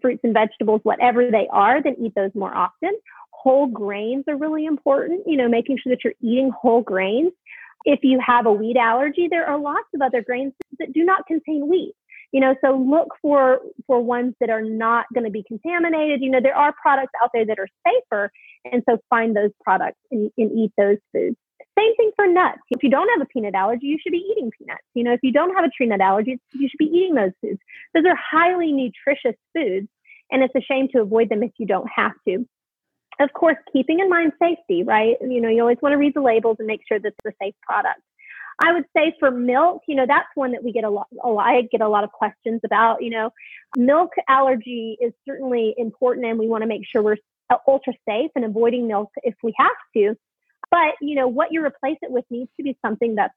fruits 0.00 0.20
and 0.24 0.32
vegetables, 0.32 0.80
whatever 0.84 1.30
they 1.30 1.48
are, 1.52 1.82
then 1.82 1.96
eat 2.00 2.14
those 2.14 2.30
more 2.34 2.54
often. 2.54 2.92
Whole 3.30 3.66
grains 3.66 4.24
are 4.28 4.36
really 4.36 4.66
important, 4.66 5.22
you 5.26 5.36
know, 5.36 5.48
making 5.48 5.78
sure 5.78 5.92
that 5.92 6.04
you're 6.04 6.14
eating 6.20 6.50
whole 6.50 6.82
grains. 6.82 7.32
If 7.84 8.00
you 8.02 8.20
have 8.24 8.46
a 8.46 8.52
wheat 8.52 8.76
allergy, 8.76 9.26
there 9.28 9.46
are 9.46 9.58
lots 9.58 9.88
of 9.94 10.00
other 10.00 10.22
grains 10.22 10.52
that 10.78 10.92
do 10.92 11.04
not 11.04 11.26
contain 11.26 11.68
wheat. 11.68 11.94
You 12.30 12.40
know, 12.40 12.54
so 12.64 12.76
look 12.76 13.08
for 13.20 13.60
for 13.86 14.00
ones 14.00 14.34
that 14.40 14.48
are 14.48 14.62
not 14.62 15.04
going 15.12 15.24
to 15.24 15.30
be 15.30 15.42
contaminated. 15.46 16.22
You 16.22 16.30
know, 16.30 16.40
there 16.40 16.56
are 16.56 16.72
products 16.80 17.12
out 17.22 17.30
there 17.34 17.44
that 17.44 17.58
are 17.58 17.68
safer, 17.86 18.30
and 18.64 18.82
so 18.88 18.98
find 19.10 19.36
those 19.36 19.50
products 19.62 19.98
and, 20.10 20.30
and 20.38 20.50
eat 20.52 20.72
those 20.78 20.96
foods. 21.12 21.36
Same 21.78 21.94
thing 21.96 22.10
for 22.16 22.26
nuts. 22.26 22.60
If 22.70 22.82
you 22.82 22.90
don't 22.90 23.08
have 23.08 23.20
a 23.20 23.26
peanut 23.26 23.54
allergy, 23.54 23.86
you 23.86 23.98
should 24.02 24.12
be 24.12 24.26
eating 24.30 24.50
peanuts. 24.58 24.82
You 24.94 25.04
know, 25.04 25.12
if 25.12 25.20
you 25.22 25.32
don't 25.32 25.54
have 25.54 25.64
a 25.64 25.70
tree 25.70 25.86
nut 25.86 26.00
allergy, 26.00 26.38
you 26.52 26.68
should 26.68 26.78
be 26.78 26.86
eating 26.86 27.14
those 27.14 27.32
foods. 27.40 27.60
Those 27.94 28.04
are 28.06 28.16
highly 28.16 28.72
nutritious 28.72 29.38
foods, 29.54 29.88
and 30.30 30.42
it's 30.42 30.54
a 30.54 30.60
shame 30.60 30.88
to 30.92 31.00
avoid 31.00 31.28
them 31.28 31.42
if 31.42 31.52
you 31.58 31.66
don't 31.66 31.88
have 31.94 32.12
to. 32.28 32.46
Of 33.20 33.32
course, 33.34 33.56
keeping 33.72 34.00
in 34.00 34.08
mind 34.08 34.32
safety, 34.42 34.82
right? 34.82 35.16
You 35.20 35.40
know, 35.40 35.48
you 35.48 35.60
always 35.60 35.78
want 35.82 35.92
to 35.92 35.98
read 35.98 36.14
the 36.14 36.22
labels 36.22 36.56
and 36.58 36.66
make 36.66 36.80
sure 36.86 36.98
that 36.98 37.12
it's 37.24 37.34
a 37.34 37.44
safe 37.44 37.54
product. 37.62 38.00
I 38.60 38.72
would 38.72 38.84
say 38.96 39.14
for 39.18 39.30
milk, 39.30 39.82
you 39.88 39.94
know, 39.94 40.06
that's 40.06 40.28
one 40.34 40.52
that 40.52 40.62
we 40.62 40.72
get 40.72 40.84
a 40.84 40.90
lot, 40.90 41.06
lot, 41.12 41.46
I 41.46 41.62
get 41.70 41.80
a 41.80 41.88
lot 41.88 42.04
of 42.04 42.12
questions 42.12 42.60
about. 42.64 43.02
You 43.02 43.10
know, 43.10 43.30
milk 43.76 44.10
allergy 44.28 44.96
is 45.00 45.12
certainly 45.26 45.74
important, 45.76 46.26
and 46.26 46.38
we 46.38 46.48
want 46.48 46.62
to 46.62 46.68
make 46.68 46.86
sure 46.86 47.02
we're 47.02 47.16
ultra 47.68 47.92
safe 48.08 48.30
and 48.34 48.44
avoiding 48.44 48.88
milk 48.88 49.10
if 49.22 49.34
we 49.42 49.52
have 49.58 49.70
to. 49.96 50.16
But 50.72 50.94
you 51.00 51.14
know 51.14 51.28
what 51.28 51.52
you 51.52 51.64
replace 51.64 51.98
it 52.02 52.10
with 52.10 52.24
needs 52.30 52.50
to 52.56 52.64
be 52.64 52.76
something 52.84 53.14
that's 53.14 53.34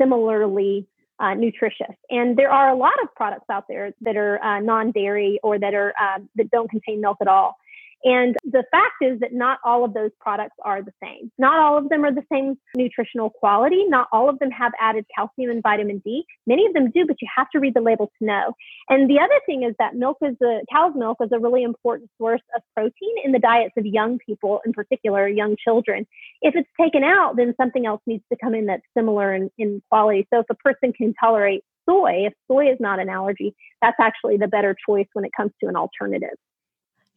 similarly 0.00 0.86
uh, 1.20 1.34
nutritious. 1.34 1.96
And 2.08 2.38
there 2.38 2.50
are 2.50 2.70
a 2.70 2.76
lot 2.76 3.02
of 3.02 3.12
products 3.14 3.46
out 3.50 3.64
there 3.68 3.92
that 4.02 4.16
are 4.16 4.42
uh, 4.42 4.60
non-dairy 4.60 5.40
or 5.42 5.58
that 5.58 5.74
are 5.74 5.92
uh, 6.00 6.20
that 6.36 6.50
don't 6.50 6.70
contain 6.70 7.00
milk 7.00 7.18
at 7.20 7.28
all. 7.28 7.56
And 8.04 8.36
the 8.44 8.64
fact 8.70 8.94
is 9.02 9.18
that 9.20 9.32
not 9.32 9.58
all 9.64 9.84
of 9.84 9.92
those 9.92 10.10
products 10.20 10.54
are 10.64 10.82
the 10.82 10.92
same. 11.02 11.32
Not 11.36 11.58
all 11.58 11.76
of 11.76 11.88
them 11.88 12.04
are 12.04 12.14
the 12.14 12.24
same 12.32 12.56
nutritional 12.76 13.30
quality. 13.30 13.84
Not 13.86 14.08
all 14.12 14.28
of 14.28 14.38
them 14.38 14.50
have 14.50 14.72
added 14.80 15.04
calcium 15.14 15.50
and 15.50 15.62
vitamin 15.62 15.98
D. 16.04 16.24
Many 16.46 16.66
of 16.66 16.74
them 16.74 16.90
do, 16.92 17.04
but 17.06 17.16
you 17.20 17.28
have 17.36 17.50
to 17.50 17.58
read 17.58 17.74
the 17.74 17.80
label 17.80 18.10
to 18.18 18.24
know. 18.24 18.52
And 18.88 19.10
the 19.10 19.18
other 19.18 19.40
thing 19.46 19.64
is 19.64 19.74
that 19.78 19.96
milk 19.96 20.18
is 20.22 20.36
a 20.42 20.60
cow's 20.72 20.94
milk 20.94 21.18
is 21.20 21.30
a 21.32 21.40
really 21.40 21.64
important 21.64 22.10
source 22.18 22.42
of 22.54 22.62
protein 22.74 23.14
in 23.24 23.32
the 23.32 23.40
diets 23.40 23.74
of 23.76 23.84
young 23.84 24.18
people, 24.24 24.60
in 24.64 24.72
particular 24.72 25.26
young 25.26 25.56
children. 25.62 26.06
If 26.40 26.54
it's 26.54 26.70
taken 26.80 27.02
out, 27.02 27.36
then 27.36 27.54
something 27.60 27.84
else 27.84 28.00
needs 28.06 28.24
to 28.32 28.38
come 28.40 28.54
in 28.54 28.66
that's 28.66 28.82
similar 28.96 29.34
in, 29.34 29.50
in 29.58 29.82
quality. 29.90 30.26
So 30.32 30.40
if 30.40 30.46
a 30.50 30.54
person 30.54 30.92
can 30.92 31.14
tolerate 31.20 31.64
soy, 31.88 32.26
if 32.26 32.34
soy 32.46 32.70
is 32.70 32.76
not 32.78 33.00
an 33.00 33.08
allergy, 33.08 33.54
that's 33.82 33.96
actually 34.00 34.36
the 34.36 34.46
better 34.46 34.76
choice 34.86 35.06
when 35.14 35.24
it 35.24 35.32
comes 35.36 35.52
to 35.60 35.68
an 35.68 35.76
alternative. 35.76 36.36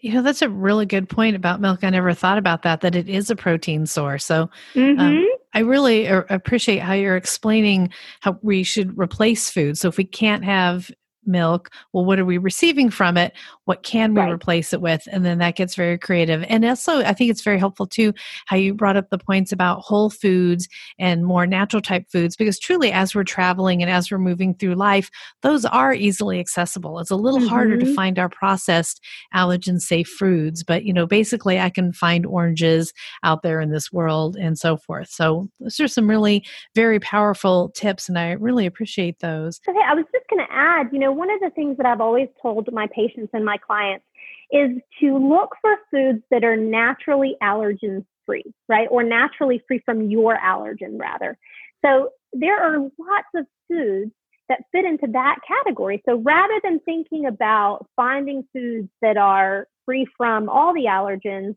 You 0.02 0.14
know, 0.14 0.22
that's 0.22 0.42
a 0.42 0.50
really 0.50 0.86
good 0.86 1.08
point 1.08 1.36
about 1.36 1.62
milk. 1.62 1.84
I 1.84 1.90
never 1.90 2.14
thought 2.14 2.38
about 2.38 2.64
that, 2.64 2.82
that 2.82 2.96
it 2.96 3.08
is 3.08 3.30
a 3.30 3.36
protein 3.36 3.86
source. 3.86 4.26
So 4.26 4.44
um, 4.44 4.50
mm-hmm. 4.76 5.00
um, 5.00 5.28
I 5.54 5.60
really 5.60 6.08
appreciate 6.08 6.80
how 6.80 6.94
you're 6.94 7.16
explaining 7.16 7.90
how 8.22 8.40
we 8.42 8.64
should 8.64 8.98
replace 8.98 9.50
food. 9.50 9.78
So 9.78 9.88
if 9.88 9.98
we 9.98 10.04
can't 10.04 10.44
have 10.44 10.90
milk 11.26 11.70
well 11.94 12.06
what 12.06 12.20
are 12.20 12.26
we 12.26 12.38
receiving 12.38 12.90
from 12.90 13.18
it 13.18 13.34
what 13.66 13.84
can 13.84 14.14
we 14.14 14.22
right. 14.22 14.32
replace 14.32 14.74
it 14.74 14.82
with 14.82 15.08
and 15.12 15.24
then 15.24 15.38
that 15.38 15.56
gets 15.56 15.76
very 15.76 15.98
creative 15.98 16.44
and 16.48 16.66
also 16.66 17.00
i 17.00 17.14
think 17.14 17.30
it's 17.30 17.44
very 17.44 17.60
helpful 17.60 17.86
too 17.86 18.14
how 18.48 18.56
you 18.56 18.74
brought 18.74 18.98
up 18.98 19.10
the 19.10 19.18
points 19.18 19.52
about 19.52 19.82
whole 19.82 20.10
foods 20.10 20.68
and 21.00 21.26
more 21.26 21.46
natural 21.46 21.82
type 21.82 22.06
foods 22.12 22.36
because 22.36 22.60
truly 22.60 22.92
as 22.92 23.14
we're 23.14 23.24
traveling 23.24 23.82
and 23.82 23.92
as 23.92 24.10
we're 24.10 24.18
moving 24.18 24.54
through 24.56 24.76
life 24.76 25.10
those 25.42 25.66
are 25.66 25.94
easily 25.94 26.40
accessible 26.40 27.00
it's 27.00 27.12
a 27.12 27.16
little 27.16 27.40
mm-hmm. 27.40 27.50
harder 27.50 27.78
to 27.78 27.86
mm-hmm. 27.86 27.96
find 27.96 28.18
our 28.18 28.30
processed 28.30 29.02
allergen 29.36 29.80
safe 29.80 30.08
foods 30.08 30.64
but 30.64 30.84
you 30.84 30.94
know 30.94 31.06
basically 31.06 31.60
i 31.60 31.70
can 31.70 31.94
find 31.94 32.26
oranges 32.26 32.94
out 33.24 33.44
there 33.44 33.62
in 33.62 33.72
this 33.72 33.92
world 33.92 34.36
and 34.36 34.58
so 34.58 34.78
forth 34.78 35.10
so 35.10 35.48
those 35.60 35.80
are 35.80 35.88
some 35.88 36.10
really 36.10 36.44
very 36.76 37.00
powerful 37.00 37.70
tips 37.70 38.10
and 38.10 38.18
i 38.18 38.32
really 38.32 38.66
appreciate 38.66 39.20
those 39.20 39.60
okay 39.68 39.80
i 39.88 39.94
was 39.94 40.06
just 40.12 40.28
going 40.30 40.46
to 40.46 40.54
add 40.54 40.88
you 40.92 41.00
know 41.00 41.11
know, 41.12 41.18
one 41.18 41.32
of 41.32 41.40
the 41.40 41.50
things 41.52 41.78
that 41.78 41.86
I've 41.86 42.02
always 42.02 42.28
told 42.42 42.72
my 42.72 42.88
patients 42.88 43.32
and 43.34 43.46
my 43.46 43.58
clients 43.58 44.06
is 44.52 44.72
to 45.00 45.18
look 45.18 45.56
for 45.62 45.78
foods 45.90 46.24
that 46.32 46.44
are 46.44 46.58
naturally 46.58 47.36
allergen 47.42 48.06
free, 48.26 48.44
right? 48.68 48.88
Or 48.90 49.04
naturally 49.04 49.64
free 49.68 49.82
from 49.86 50.10
your 50.10 50.38
allergen, 50.38 51.00
rather. 51.00 51.38
So 51.84 52.10
there 52.34 52.62
are 52.62 52.80
lots 52.80 53.28
of 53.36 53.46
foods 53.68 54.12
that 54.50 54.64
fit 54.72 54.86
into 54.86 55.08
that 55.14 55.38
category. 55.48 56.02
So 56.08 56.18
rather 56.18 56.60
than 56.64 56.80
thinking 56.80 57.26
about 57.26 57.88
finding 57.96 58.44
foods 58.54 58.90
that 59.02 59.18
are 59.18 59.68
free 59.86 60.06
from 60.18 60.50
all 60.50 60.74
the 60.74 60.86
allergens, 60.86 61.56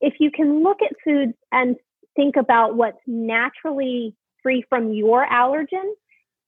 if 0.00 0.14
you 0.20 0.30
can 0.30 0.62
look 0.62 0.78
at 0.82 0.92
foods 1.04 1.34
and 1.50 1.76
think 2.14 2.36
about 2.36 2.76
what's 2.76 3.00
naturally 3.06 4.14
free 4.42 4.64
from 4.68 4.92
your 4.92 5.26
allergen, 5.26 5.90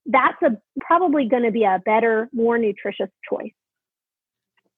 that's 0.09 0.41
a 0.43 0.57
probably 0.81 1.27
going 1.27 1.43
to 1.43 1.51
be 1.51 1.63
a 1.63 1.79
better, 1.85 2.29
more 2.33 2.57
nutritious 2.57 3.09
choice. 3.29 3.51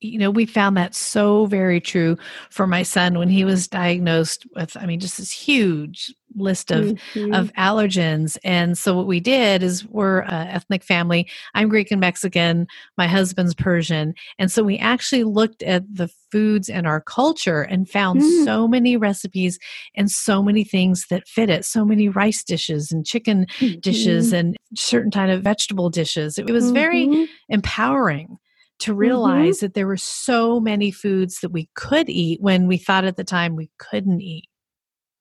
You 0.02 0.18
know, 0.18 0.32
we 0.32 0.46
found 0.46 0.78
that 0.78 0.96
so 0.96 1.46
very 1.46 1.80
true 1.80 2.18
for 2.50 2.68
my 2.68 2.84
son 2.84 3.18
when 3.18 3.30
he 3.30 3.46
was 3.46 3.68
diagnosed 3.68 4.46
with, 4.56 4.76
I 4.76 4.86
mean, 4.86 5.00
just 5.00 5.18
this 5.18 5.32
huge 5.32 6.14
list 6.36 6.72
of 6.72 6.86
mm-hmm. 6.86 7.34
of 7.34 7.52
allergens 7.54 8.38
and 8.44 8.78
so 8.78 8.96
what 8.96 9.08
we 9.08 9.20
did 9.20 9.64
is 9.64 9.86
we're 9.88 10.20
a 10.22 10.48
ethnic 10.52 10.84
family 10.84 11.28
i'm 11.56 11.70
greek 11.70 11.92
and 11.92 12.00
mexican 12.00 12.68
my 12.98 13.08
husband's 13.08 13.54
persian 13.54 14.14
and 14.40 14.52
so 14.52 14.64
we 14.64 14.78
actually 14.78 15.24
looked 15.24 15.62
at 15.64 15.84
the 15.94 16.10
foods 16.32 16.70
in 16.70 16.86
our 16.86 17.02
culture 17.02 17.62
and 17.62 17.90
found 17.90 18.22
mm. 18.22 18.46
so 18.46 18.68
many 18.68 18.96
recipes 18.96 19.60
and 19.96 20.10
so 20.10 20.42
many 20.42 20.64
things 20.64 21.06
that 21.10 21.28
fit 21.28 21.50
it 21.50 21.66
so 21.66 21.84
many 21.84 22.08
rice 22.08 22.44
dishes 22.44 22.92
and 22.92 23.06
chicken 23.06 23.46
mm-hmm. 23.60 23.80
dishes 23.80 24.32
and 24.32 24.56
certain 24.76 25.12
kind 25.12 25.32
of 25.32 25.44
vegetable 25.44 25.90
dishes 25.90 26.38
it 26.38 26.50
was 26.50 26.66
mm-hmm. 26.66 26.74
very 26.74 27.30
empowering 27.50 28.38
to 28.82 28.92
mm-hmm. 28.92 29.00
realize 29.00 29.60
that 29.60 29.74
there 29.74 29.88
were 29.88 29.98
so 29.98 30.60
many 30.60 30.92
foods 30.92 31.40
that 31.40 31.50
we 31.50 31.70
could 31.74 32.10
eat 32.10 32.42
when 32.42 32.68
we 32.68 32.78
thought 32.78 33.06
at 33.06 33.18
the 33.18 33.24
time 33.24 33.56
we 33.56 33.70
couldn't 33.78 34.22
eat 34.22 34.48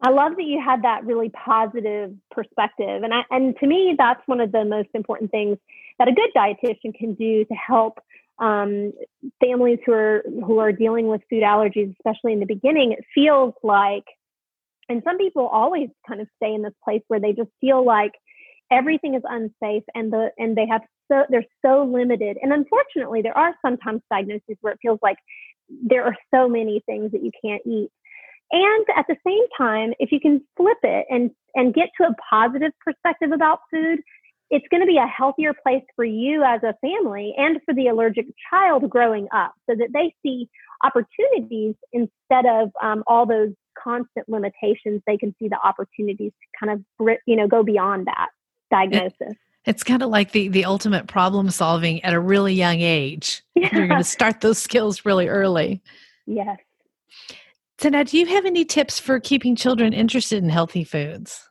I 0.02 0.10
love 0.10 0.36
that 0.36 0.44
you 0.44 0.60
had 0.64 0.82
that 0.82 1.04
really 1.04 1.28
positive 1.30 2.14
perspective. 2.30 3.02
And 3.02 3.12
I, 3.12 3.20
and 3.30 3.54
to 3.58 3.66
me, 3.66 3.94
that's 3.99 4.23
one 4.26 4.40
of 4.40 4.50
the 4.50 4.64
most 4.64 4.88
important 4.94 5.30
things 5.30 5.58
that 5.99 6.08
a 6.08 6.12
good 6.12 6.30
dietitian 6.34 6.94
can 6.94 7.14
do 7.14 7.44
to 7.44 7.54
help 7.54 7.99
um, 8.38 8.92
families 9.40 9.78
who 9.84 9.92
are 9.92 10.25
who 10.46 10.58
are 10.58 10.73
dealing 10.73 11.08
with 11.08 11.20
food 11.28 11.42
allergies, 11.42 11.94
especially 11.99 12.32
in 12.32 12.40
the 12.40 12.46
beginning. 12.46 12.92
It 12.92 13.04
feels 13.14 13.52
like, 13.62 14.04
and 14.88 15.02
some 15.04 15.18
people 15.18 15.46
always 15.46 15.90
kind 16.08 16.23
of 16.23 16.28
stay 16.36 16.54
in 16.54 16.62
this 16.62 16.73
place 16.82 17.02
where 17.08 17.20
they 17.20 17.34
just 17.34 17.50
feel 17.60 17.84
like 17.84 18.12
everything 18.70 19.14
is 19.14 19.23
unsafe 19.28 19.84
and 19.94 20.10
the 20.10 20.30
and 20.38 20.56
they 20.56 20.66
have 20.66 20.80
so 21.10 21.25
they're 21.28 21.44
so 21.62 21.84
limited. 21.84 22.38
And 22.42 22.52
unfortunately, 22.52 23.23
there 23.23 23.36
are 23.36 23.54
sometimes 23.64 24.02
diagnoses 24.10 24.56
where 24.60 24.73
it 24.73 24.78
feels 24.80 24.99
like 25.02 25.16
there 25.68 26.04
are 26.04 26.16
so 26.34 26.49
many 26.49 26.82
things 26.86 27.12
that 27.12 27.23
you 27.23 27.30
can't 27.42 27.62
eat. 27.66 27.90
And 28.52 28.86
at 28.96 29.06
the 29.08 29.16
same 29.25 29.44
time, 29.56 29.94
if 29.99 30.10
you 30.10 30.20
can 30.20 30.42
flip 30.56 30.78
it 30.82 31.06
and, 31.08 31.30
and 31.54 31.73
get 31.73 31.90
to 32.00 32.06
a 32.06 32.14
positive 32.28 32.73
perspective 32.84 33.30
about 33.32 33.60
food, 33.70 34.00
it's 34.50 34.66
going 34.68 34.80
to 34.80 34.86
be 34.86 34.96
a 34.96 35.06
healthier 35.06 35.54
place 35.54 35.84
for 35.94 36.04
you 36.04 36.42
as 36.42 36.60
a 36.64 36.75
family 36.80 37.32
and 37.36 37.60
for 37.64 37.73
the 37.73 37.86
allergic 37.86 38.26
child 38.50 38.90
growing 38.90 39.28
up 39.32 39.54
so 39.68 39.76
that 39.76 39.90
they 39.92 40.12
see 40.25 40.49
opportunities 40.82 41.76
instead 41.92 42.46
of 42.46 42.70
um, 42.82 43.04
all 43.06 43.26
those 43.26 43.52
constant 43.78 44.28
limitations. 44.28 45.02
They 45.06 45.16
can 45.16 45.34
see 45.38 45.46
the 45.46 45.58
opportunities 45.62 46.32
to 46.32 46.66
kind 46.66 46.84
of, 47.00 47.16
you 47.26 47.36
know, 47.36 47.46
go 47.46 47.62
beyond 47.62 48.08
that 48.08 48.28
diagnosis. 48.73 49.36
It's 49.66 49.82
kind 49.82 50.02
of 50.02 50.08
like 50.08 50.32
the, 50.32 50.49
the 50.49 50.64
ultimate 50.64 51.06
problem 51.06 51.50
solving 51.50 52.02
at 52.02 52.14
a 52.14 52.20
really 52.20 52.54
young 52.54 52.80
age. 52.80 53.42
Yeah. 53.54 53.68
You're 53.73 53.88
going 53.88 54.00
to 54.00 54.04
start 54.04 54.40
those 54.40 54.58
skills 54.58 55.04
really 55.04 55.28
early. 55.28 55.82
Yes. 56.26 56.58
So 57.78 57.88
now, 57.88 58.02
do 58.02 58.18
you 58.18 58.26
have 58.26 58.46
any 58.46 58.64
tips 58.64 58.99
for 59.00 59.20
keeping 59.20 59.56
children 59.56 59.92
interested 59.92 60.42
in 60.42 60.50
healthy 60.50 60.84
foods? 60.84 61.49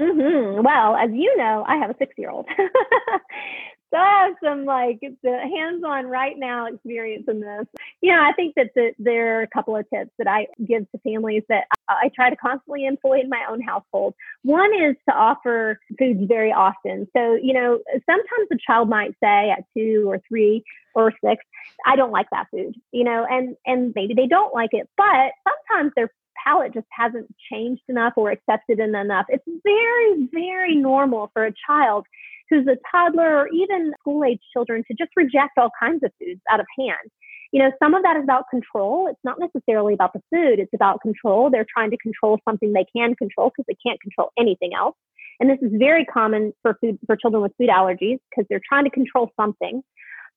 Mm-hmm. 0.00 0.62
Well, 0.62 0.96
as 0.96 1.10
you 1.12 1.36
know, 1.36 1.64
I 1.66 1.76
have 1.76 1.90
a 1.90 1.96
six-year-old, 1.98 2.46
so 2.58 3.96
I 3.96 4.26
have 4.26 4.34
some 4.42 4.64
like 4.64 5.00
the 5.00 5.38
hands-on 5.38 6.06
right 6.06 6.36
now 6.36 6.66
experience 6.66 7.24
in 7.28 7.40
this. 7.40 7.66
Know, 8.02 8.20
I 8.20 8.32
think 8.32 8.54
that 8.56 8.70
the, 8.74 8.92
there 8.98 9.38
are 9.38 9.42
a 9.42 9.48
couple 9.48 9.76
of 9.76 9.88
tips 9.88 10.10
that 10.18 10.26
I 10.26 10.46
give 10.66 10.90
to 10.90 10.98
families 11.04 11.44
that 11.48 11.64
I, 11.88 12.06
I 12.06 12.10
try 12.14 12.30
to 12.30 12.36
constantly 12.36 12.84
employ 12.84 13.20
in 13.20 13.28
my 13.28 13.44
own 13.48 13.60
household. 13.60 14.14
One 14.42 14.70
is 14.74 14.96
to 15.08 15.14
offer 15.14 15.78
foods 15.98 16.20
very 16.26 16.52
often. 16.52 17.06
So, 17.16 17.34
you 17.34 17.52
know, 17.52 17.78
sometimes 18.06 18.48
a 18.52 18.56
child 18.66 18.88
might 18.88 19.12
say 19.22 19.50
at 19.50 19.64
two 19.76 20.04
or 20.08 20.20
three 20.28 20.64
or 20.94 21.12
six, 21.24 21.44
I 21.86 21.96
don't 21.96 22.10
like 22.10 22.26
that 22.32 22.46
food, 22.50 22.74
you 22.90 23.04
know, 23.04 23.24
and 23.28 23.56
and 23.66 23.92
maybe 23.94 24.14
they 24.14 24.26
don't 24.26 24.52
like 24.52 24.70
it, 24.72 24.88
but 24.96 25.32
sometimes 25.46 25.92
their 25.96 26.10
palate 26.44 26.74
just 26.74 26.86
hasn't 26.90 27.32
changed 27.50 27.82
enough 27.88 28.14
or 28.16 28.30
accepted 28.30 28.80
it 28.80 28.94
enough. 28.94 29.26
It's 29.28 29.44
very, 29.64 30.28
very 30.32 30.74
normal 30.74 31.30
for 31.32 31.46
a 31.46 31.54
child 31.66 32.06
who's 32.50 32.66
a 32.66 32.76
toddler 32.90 33.38
or 33.38 33.48
even 33.48 33.92
school 34.00 34.24
age 34.24 34.40
children 34.52 34.84
to 34.88 34.94
just 34.94 35.10
reject 35.16 35.52
all 35.56 35.70
kinds 35.80 36.02
of 36.02 36.10
foods 36.18 36.40
out 36.50 36.60
of 36.60 36.66
hand. 36.78 37.10
You 37.52 37.62
know, 37.62 37.70
some 37.82 37.94
of 37.94 38.02
that 38.02 38.16
is 38.16 38.24
about 38.24 38.44
control. 38.50 39.08
It's 39.08 39.20
not 39.24 39.38
necessarily 39.38 39.94
about 39.94 40.14
the 40.14 40.22
food, 40.30 40.58
it's 40.58 40.72
about 40.74 41.00
control. 41.02 41.50
They're 41.50 41.66
trying 41.72 41.90
to 41.90 41.98
control 41.98 42.38
something 42.48 42.72
they 42.72 42.86
can 42.96 43.14
control 43.14 43.50
because 43.50 43.66
they 43.68 43.76
can't 43.86 44.00
control 44.00 44.32
anything 44.38 44.70
else. 44.74 44.96
And 45.38 45.50
this 45.50 45.58
is 45.60 45.70
very 45.78 46.04
common 46.04 46.52
for 46.62 46.78
food 46.80 46.98
for 47.06 47.16
children 47.16 47.42
with 47.42 47.52
food 47.58 47.68
allergies 47.68 48.18
because 48.30 48.46
they're 48.48 48.60
trying 48.66 48.84
to 48.84 48.90
control 48.90 49.30
something. 49.38 49.82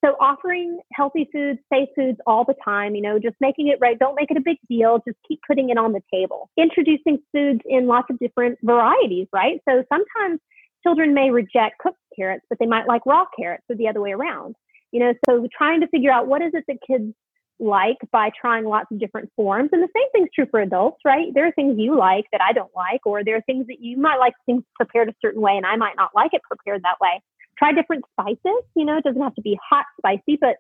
So 0.04 0.16
offering 0.20 0.80
healthy 0.94 1.30
foods, 1.32 1.60
safe 1.72 1.90
foods 1.96 2.18
all 2.28 2.44
the 2.44 2.54
time, 2.64 2.96
you 2.96 3.02
know, 3.02 3.18
just 3.18 3.36
making 3.40 3.70
it 3.70 3.78
right. 3.82 3.98
Don't 3.98 4.16
make 4.16 4.30
it 4.30 4.38
a 4.38 4.42
big 4.42 4.58
deal. 4.70 5.02
Just 5.08 5.18
keep 5.28 5.40
putting 5.48 5.70
it 5.70 5.78
on 5.78 5.94
the 5.94 6.02
table. 6.14 6.50
Introducing 6.58 7.20
foods 7.32 7.62
in 7.66 7.88
lots 7.88 8.08
of 8.10 8.20
different 8.20 8.60
varieties, 8.62 9.28
right? 9.34 9.62
So 9.68 9.84
sometimes 9.92 10.40
children 10.84 11.14
may 11.14 11.32
reject 11.32 11.80
cooked 11.80 11.98
carrots, 12.16 12.46
but 12.50 12.60
they 12.60 12.66
might 12.66 12.88
like 12.88 13.06
raw 13.06 13.26
carrots 13.38 13.64
or 13.70 13.76
the 13.76 13.88
other 13.88 14.02
way 14.02 14.12
around. 14.12 14.56
You 14.96 15.02
know, 15.02 15.14
so 15.28 15.46
trying 15.58 15.82
to 15.82 15.88
figure 15.88 16.10
out 16.10 16.28
what 16.28 16.42
is 16.42 16.52
it 16.54 16.64
that 16.70 16.78
kids 16.88 17.14
like 17.60 17.98
by 18.14 18.30
trying 18.40 18.64
lots 18.64 18.88
of 18.92 19.00
different 19.00 19.30
forms. 19.36 19.70
And 19.74 19.84
the 19.84 19.90
same 19.94 20.10
thing's 20.14 20.30
true 20.34 20.46
for 20.50 20.62
adults, 20.62 21.00
right? 21.04 21.28
There 21.34 21.46
are 21.46 21.52
things 21.52 21.76
you 21.78 21.98
like 21.98 22.24
that 22.32 22.40
I 22.42 22.54
don't 22.54 22.72
like, 22.76 23.02
or 23.06 23.22
there 23.22 23.36
are 23.36 23.42
things 23.42 23.68
that 23.68 23.82
you 23.82 23.98
might 23.98 24.18
like 24.18 24.34
things 24.46 24.64
prepared 24.76 25.10
a 25.10 25.14
certain 25.22 25.42
way 25.42 25.54
and 25.58 25.66
I 25.66 25.76
might 25.76 25.98
not 25.98 26.12
like 26.16 26.34
it 26.34 26.42
prepared 26.44 26.82
that 26.84 27.02
way. 27.02 27.22
Try 27.60 27.74
different 27.74 28.06
spices, 28.14 28.64
you 28.76 28.86
know, 28.86 28.98
it 28.98 29.04
doesn't 29.04 29.22
have 29.22 29.36
to 29.36 29.42
be 29.42 29.58
hot 29.70 29.86
spicy, 29.98 30.38
but 30.40 30.56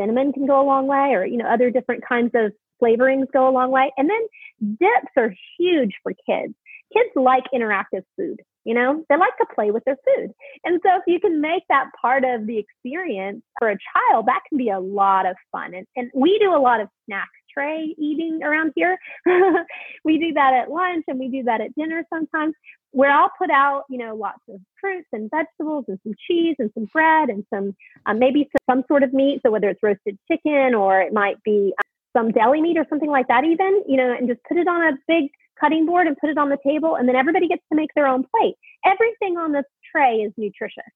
cinnamon 0.00 0.32
can 0.32 0.46
go 0.46 0.60
a 0.60 0.66
long 0.66 0.88
way, 0.88 1.14
or, 1.14 1.24
you 1.24 1.36
know, 1.36 1.46
other 1.46 1.70
different 1.70 2.02
kinds 2.08 2.32
of 2.34 2.52
flavorings 2.82 3.26
go 3.32 3.48
a 3.48 3.54
long 3.54 3.70
way. 3.70 3.92
And 3.96 4.10
then 4.10 4.76
dips 4.80 5.12
are 5.16 5.32
huge 5.58 5.94
for 6.02 6.12
kids. 6.12 6.54
Kids 6.92 7.10
like 7.14 7.44
interactive 7.54 8.02
food. 8.16 8.40
You 8.66 8.74
know, 8.74 9.04
they 9.08 9.16
like 9.16 9.36
to 9.38 9.46
play 9.54 9.70
with 9.70 9.84
their 9.84 9.96
food. 10.04 10.32
And 10.64 10.80
so 10.84 10.96
if 10.96 11.02
you 11.06 11.20
can 11.20 11.40
make 11.40 11.62
that 11.68 11.86
part 12.02 12.24
of 12.24 12.48
the 12.48 12.58
experience 12.58 13.42
for 13.60 13.70
a 13.70 13.78
child, 13.94 14.26
that 14.26 14.40
can 14.48 14.58
be 14.58 14.70
a 14.70 14.80
lot 14.80 15.24
of 15.24 15.36
fun. 15.52 15.72
And, 15.72 15.86
and 15.94 16.10
we 16.12 16.36
do 16.40 16.52
a 16.52 16.58
lot 16.58 16.80
of 16.80 16.88
snack 17.06 17.28
tray 17.56 17.94
eating 17.96 18.40
around 18.42 18.72
here. 18.74 18.98
we 20.04 20.18
do 20.18 20.32
that 20.34 20.52
at 20.52 20.68
lunch 20.68 21.04
and 21.06 21.18
we 21.18 21.28
do 21.28 21.44
that 21.44 21.60
at 21.60 21.74
dinner 21.76 22.04
sometimes, 22.12 22.54
where 22.90 23.12
I'll 23.12 23.30
put 23.38 23.50
out, 23.50 23.84
you 23.88 23.98
know, 23.98 24.16
lots 24.16 24.40
of 24.48 24.60
fruits 24.80 25.06
and 25.12 25.30
vegetables 25.30 25.84
and 25.86 26.00
some 26.02 26.14
cheese 26.26 26.56
and 26.58 26.70
some 26.74 26.86
bread 26.92 27.28
and 27.28 27.44
some 27.54 27.76
um, 28.06 28.18
maybe 28.18 28.48
some, 28.50 28.78
some 28.78 28.84
sort 28.88 29.04
of 29.04 29.12
meat. 29.12 29.42
So 29.44 29.52
whether 29.52 29.68
it's 29.68 29.82
roasted 29.82 30.18
chicken 30.28 30.74
or 30.74 31.00
it 31.00 31.12
might 31.12 31.40
be 31.44 31.72
um, 31.78 32.24
some 32.24 32.32
deli 32.32 32.60
meat 32.60 32.78
or 32.78 32.86
something 32.88 33.10
like 33.10 33.28
that, 33.28 33.44
even, 33.44 33.84
you 33.86 33.96
know, 33.96 34.12
and 34.12 34.28
just 34.28 34.42
put 34.48 34.56
it 34.56 34.66
on 34.66 34.82
a 34.82 34.98
big 35.06 35.30
cutting 35.60 35.86
board 35.86 36.06
and 36.06 36.16
put 36.16 36.30
it 36.30 36.38
on 36.38 36.48
the 36.48 36.58
table, 36.64 36.96
and 36.96 37.08
then 37.08 37.16
everybody 37.16 37.48
gets 37.48 37.62
to 37.70 37.76
make 37.76 37.90
their 37.94 38.06
own 38.06 38.24
plate. 38.34 38.54
Everything 38.84 39.36
on 39.36 39.52
this 39.52 39.64
tray 39.92 40.16
is 40.16 40.32
nutritious 40.36 40.92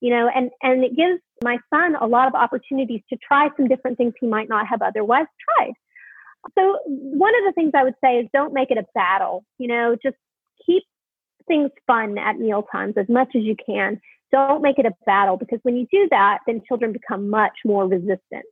you 0.00 0.10
know, 0.10 0.30
and, 0.34 0.50
and 0.62 0.82
it 0.82 0.96
gives 0.96 1.20
my 1.44 1.58
son 1.72 1.94
a 2.00 2.06
lot 2.06 2.26
of 2.26 2.34
opportunities 2.34 3.02
to 3.10 3.18
try 3.26 3.48
some 3.56 3.68
different 3.68 3.98
things 3.98 4.14
he 4.20 4.26
might 4.26 4.48
not 4.48 4.66
have 4.66 4.82
otherwise 4.82 5.26
tried. 5.56 5.72
So 6.58 6.78
one 6.86 7.34
of 7.36 7.44
the 7.46 7.52
things 7.54 7.72
I 7.74 7.84
would 7.84 7.94
say 8.02 8.16
is 8.16 8.26
don't 8.32 8.54
make 8.54 8.70
it 8.70 8.78
a 8.78 8.84
battle, 8.94 9.44
you 9.58 9.68
know, 9.68 9.96
just 10.02 10.16
keep 10.66 10.82
things 11.46 11.70
fun 11.86 12.16
at 12.16 12.38
meal 12.38 12.64
times 12.72 12.94
as 12.96 13.08
much 13.08 13.28
as 13.36 13.42
you 13.42 13.56
can. 13.64 14.00
Don't 14.32 14.62
make 14.62 14.78
it 14.78 14.86
a 14.86 14.92
battle 15.04 15.36
because 15.36 15.58
when 15.64 15.76
you 15.76 15.86
do 15.90 16.08
that, 16.10 16.38
then 16.46 16.62
children 16.66 16.92
become 16.92 17.28
much 17.28 17.58
more 17.64 17.86
resistant. 17.86 18.46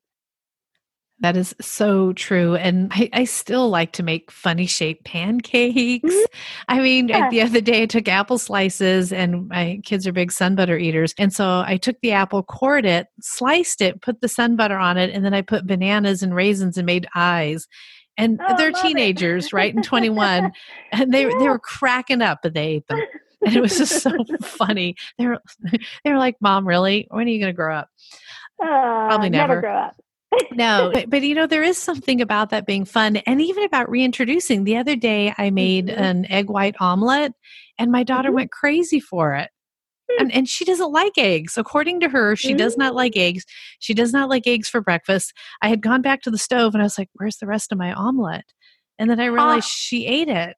That 1.21 1.37
is 1.37 1.53
so 1.61 2.13
true. 2.13 2.55
And 2.55 2.93
I, 2.95 3.11
I, 3.13 3.25
still 3.25 3.69
like 3.71 3.93
to 3.95 4.05
make 4.05 4.31
funny 4.31 4.67
shaped 4.67 5.05
pancakes. 5.05 6.05
Mm-hmm. 6.05 6.25
I 6.69 6.81
mean, 6.81 7.09
yeah. 7.09 7.29
the 7.29 7.43
other 7.43 7.61
day 7.61 7.83
I 7.83 7.87
took 7.87 8.07
apple 8.07 8.39
slices 8.39 9.13
and 9.13 9.49
my 9.49 9.81
kids 9.85 10.07
are 10.07 10.13
big 10.13 10.31
sun 10.31 10.55
butter 10.55 10.79
eaters. 10.79 11.15
And 11.19 11.33
so 11.33 11.65
I 11.67 11.77
took 11.77 12.01
the 12.03 12.13
apple, 12.13 12.45
cored 12.45 12.87
it, 12.87 13.09
sliced 13.21 13.81
it, 13.81 14.01
put 14.01 14.21
the 14.21 14.29
sun 14.29 14.55
butter 14.55 14.79
on 14.79 14.97
it, 14.97 15.11
and 15.11 15.25
then 15.25 15.35
I 15.35 15.43
put 15.43 15.67
bananas 15.67 16.23
and 16.23 16.35
raisins 16.35 16.79
and 16.79 16.87
made 16.87 17.09
eyes. 17.17 17.67
And 18.17 18.41
oh, 18.47 18.57
they're 18.57 18.73
teenagers, 18.73 19.53
right? 19.53 19.75
And 19.75 19.83
21. 19.83 20.53
And 20.93 21.13
they, 21.13 21.29
yeah. 21.29 21.39
they 21.39 21.49
were 21.49 21.59
cracking 21.59 22.23
up, 22.23 22.41
but 22.43 22.55
they 22.55 22.67
ate 22.67 22.87
them. 22.87 23.01
And 23.41 23.55
it 23.55 23.61
was 23.61 23.79
just 23.79 24.03
so 24.03 24.11
funny. 24.43 24.97
They 25.17 25.27
were, 25.27 25.39
they 26.03 26.11
were 26.11 26.19
like, 26.19 26.35
Mom, 26.41 26.67
really? 26.67 27.07
When 27.09 27.29
are 27.29 27.31
you 27.31 27.39
going 27.39 27.53
to 27.53 27.57
grow 27.57 27.77
up? 27.77 27.89
Uh, 28.61 28.67
Probably 28.67 29.31
never. 29.31 29.55
Never 29.55 29.61
grow 29.61 29.77
up 29.77 30.03
no, 30.53 30.91
but, 30.93 31.11
but, 31.11 31.23
you 31.23 31.35
know, 31.35 31.47
there 31.47 31.63
is 31.63 31.79
something 31.79 32.21
about 32.21 32.51
that 32.51 32.67
being 32.67 32.85
fun 32.85 33.17
and 33.17 33.41
even 33.41 33.65
about 33.65 33.89
reintroducing. 33.89 34.65
The 34.65 34.77
other 34.77 34.97
day, 34.97 35.35
I 35.39 35.51
made 35.51 35.87
mm-hmm. 35.87 36.03
an 36.03 36.31
egg 36.31 36.51
white 36.51 36.77
omelet 36.81 37.33
and 37.79 37.91
my 37.91 38.03
daughter 38.03 38.29
mm-hmm. 38.29 38.37
went 38.37 38.51
crazy 38.51 39.01
for 39.01 39.35
it. 39.35 39.51
Hmm. 40.11 40.23
And, 40.23 40.35
and 40.35 40.49
she 40.49 40.65
doesn't 40.65 40.93
like 40.93 41.17
eggs. 41.17 41.57
According 41.57 42.01
to 42.01 42.09
her, 42.09 42.37
she 42.37 42.55
does 42.55 42.77
not 42.77 42.95
like 42.95 43.17
eggs. 43.17 43.45
She 43.79 43.95
does 43.95 44.13
not 44.13 44.29
like 44.29 44.47
eggs 44.47 44.69
for 44.69 44.81
breakfast. 44.81 45.33
I 45.63 45.69
had 45.69 45.83
gone 45.83 46.03
back 46.03 46.23
to 46.23 46.31
the 46.31 46.39
stove 46.39 46.75
and 46.75 46.83
I 46.83 46.85
was 46.85 46.99
like, 46.99 47.11
where's 47.15 47.37
the 47.37 47.47
rest 47.47 47.73
of 47.73 47.79
my 47.79 47.93
omelet? 47.93 48.45
And 48.99 49.09
then 49.11 49.21
I 49.21 49.27
realized 49.27 49.67
uh, 49.67 49.69
she 49.69 50.07
ate 50.07 50.29
it. 50.29 50.57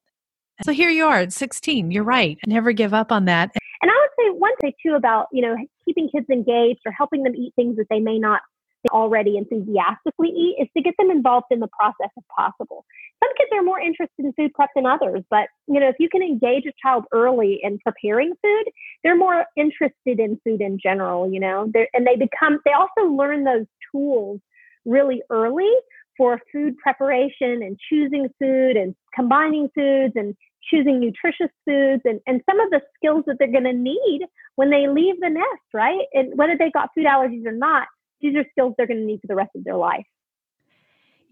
So 0.64 0.72
here 0.72 0.90
you 0.90 1.06
are 1.06 1.18
at 1.18 1.32
16. 1.32 1.90
You're 1.90 2.04
right. 2.04 2.38
Never 2.46 2.72
give 2.72 2.92
up 2.92 3.10
on 3.10 3.24
that. 3.26 3.50
And 3.82 3.90
I 3.90 3.94
would 3.94 4.10
say 4.18 4.38
one 4.38 4.56
thing 4.60 4.72
too 4.84 4.94
about, 4.94 5.26
you 5.32 5.42
know, 5.42 5.56
keeping 5.84 6.08
kids 6.10 6.26
engaged 6.30 6.80
or 6.84 6.92
helping 6.92 7.22
them 7.22 7.34
eat 7.34 7.54
things 7.56 7.76
that 7.76 7.86
they 7.88 8.00
may 8.00 8.18
not 8.18 8.42
already 8.88 9.36
enthusiastically 9.36 10.28
eat 10.28 10.56
is 10.60 10.68
to 10.76 10.82
get 10.82 10.94
them 10.98 11.10
involved 11.10 11.46
in 11.50 11.60
the 11.60 11.68
process 11.78 12.10
if 12.16 12.24
possible. 12.34 12.84
Some 13.22 13.32
kids 13.36 13.50
are 13.54 13.62
more 13.62 13.80
interested 13.80 14.24
in 14.24 14.32
food 14.32 14.54
prep 14.54 14.70
than 14.74 14.86
others, 14.86 15.22
but 15.30 15.48
you 15.66 15.78
know, 15.78 15.88
if 15.88 15.96
you 15.98 16.08
can 16.08 16.22
engage 16.22 16.64
a 16.66 16.72
child 16.82 17.04
early 17.12 17.60
in 17.62 17.78
preparing 17.84 18.32
food, 18.42 18.64
they're 19.04 19.16
more 19.16 19.44
interested 19.56 20.18
in 20.18 20.40
food 20.44 20.60
in 20.60 20.78
general, 20.82 21.30
you 21.30 21.40
know, 21.40 21.70
they're, 21.72 21.88
and 21.92 22.06
they 22.06 22.16
become, 22.16 22.58
they 22.64 22.72
also 22.72 23.12
learn 23.12 23.44
those 23.44 23.66
tools 23.92 24.40
really 24.84 25.22
early 25.30 25.70
for 26.16 26.40
food 26.52 26.76
preparation 26.78 27.62
and 27.62 27.78
choosing 27.88 28.28
food 28.38 28.76
and 28.76 28.94
combining 29.14 29.68
foods 29.74 30.12
and 30.16 30.34
choosing 30.70 31.00
nutritious 31.00 31.50
foods 31.64 32.02
and, 32.04 32.20
and 32.26 32.42
some 32.48 32.60
of 32.60 32.70
the 32.70 32.80
skills 32.96 33.24
that 33.26 33.36
they're 33.38 33.50
going 33.50 33.64
to 33.64 33.72
need 33.72 34.22
when 34.56 34.70
they 34.70 34.86
leave 34.86 35.18
the 35.20 35.30
nest, 35.30 35.46
right? 35.72 36.04
And 36.12 36.36
whether 36.36 36.56
they 36.58 36.70
got 36.70 36.90
food 36.94 37.06
allergies 37.06 37.46
or 37.46 37.52
not, 37.52 37.88
these 38.20 38.36
are 38.36 38.44
skills 38.50 38.74
they're 38.76 38.86
going 38.86 39.00
to 39.00 39.06
need 39.06 39.20
for 39.20 39.26
the 39.26 39.34
rest 39.34 39.50
of 39.54 39.64
their 39.64 39.76
life. 39.76 40.06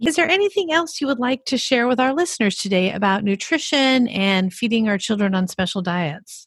Is 0.00 0.14
there 0.14 0.28
anything 0.28 0.72
else 0.72 1.00
you 1.00 1.08
would 1.08 1.18
like 1.18 1.44
to 1.46 1.58
share 1.58 1.88
with 1.88 1.98
our 1.98 2.14
listeners 2.14 2.56
today 2.56 2.92
about 2.92 3.24
nutrition 3.24 4.06
and 4.08 4.52
feeding 4.52 4.88
our 4.88 4.96
children 4.96 5.34
on 5.34 5.48
special 5.48 5.82
diets? 5.82 6.46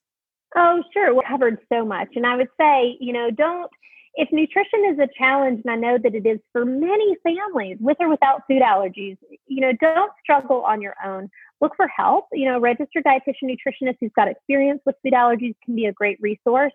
Oh, 0.55 0.81
sure. 0.93 1.13
We 1.13 1.21
covered 1.27 1.57
so 1.71 1.85
much. 1.85 2.09
And 2.15 2.25
I 2.25 2.37
would 2.37 2.47
say, 2.59 2.97
you 2.99 3.11
know, 3.11 3.29
don't, 3.29 3.69
if 4.15 4.29
nutrition 4.31 4.85
is 4.91 4.99
a 4.99 5.07
challenge, 5.17 5.61
and 5.65 5.71
I 5.71 5.75
know 5.75 5.97
that 6.01 6.15
it 6.15 6.25
is 6.25 6.39
for 6.51 6.65
many 6.65 7.15
families 7.23 7.77
with 7.79 7.97
or 7.99 8.09
without 8.09 8.41
food 8.47 8.61
allergies, 8.61 9.17
you 9.47 9.61
know, 9.61 9.71
don't 9.81 10.11
struggle 10.21 10.63
on 10.63 10.81
your 10.81 10.95
own. 11.05 11.29
Look 11.59 11.73
for 11.75 11.87
help. 11.87 12.25
You 12.31 12.49
know, 12.49 12.59
registered 12.59 13.03
dietitian 13.03 13.43
nutritionist 13.43 13.97
who's 13.99 14.11
got 14.15 14.27
experience 14.27 14.81
with 14.85 14.95
food 15.03 15.13
allergies 15.13 15.55
can 15.63 15.75
be 15.75 15.85
a 15.85 15.93
great 15.93 16.17
resource. 16.21 16.73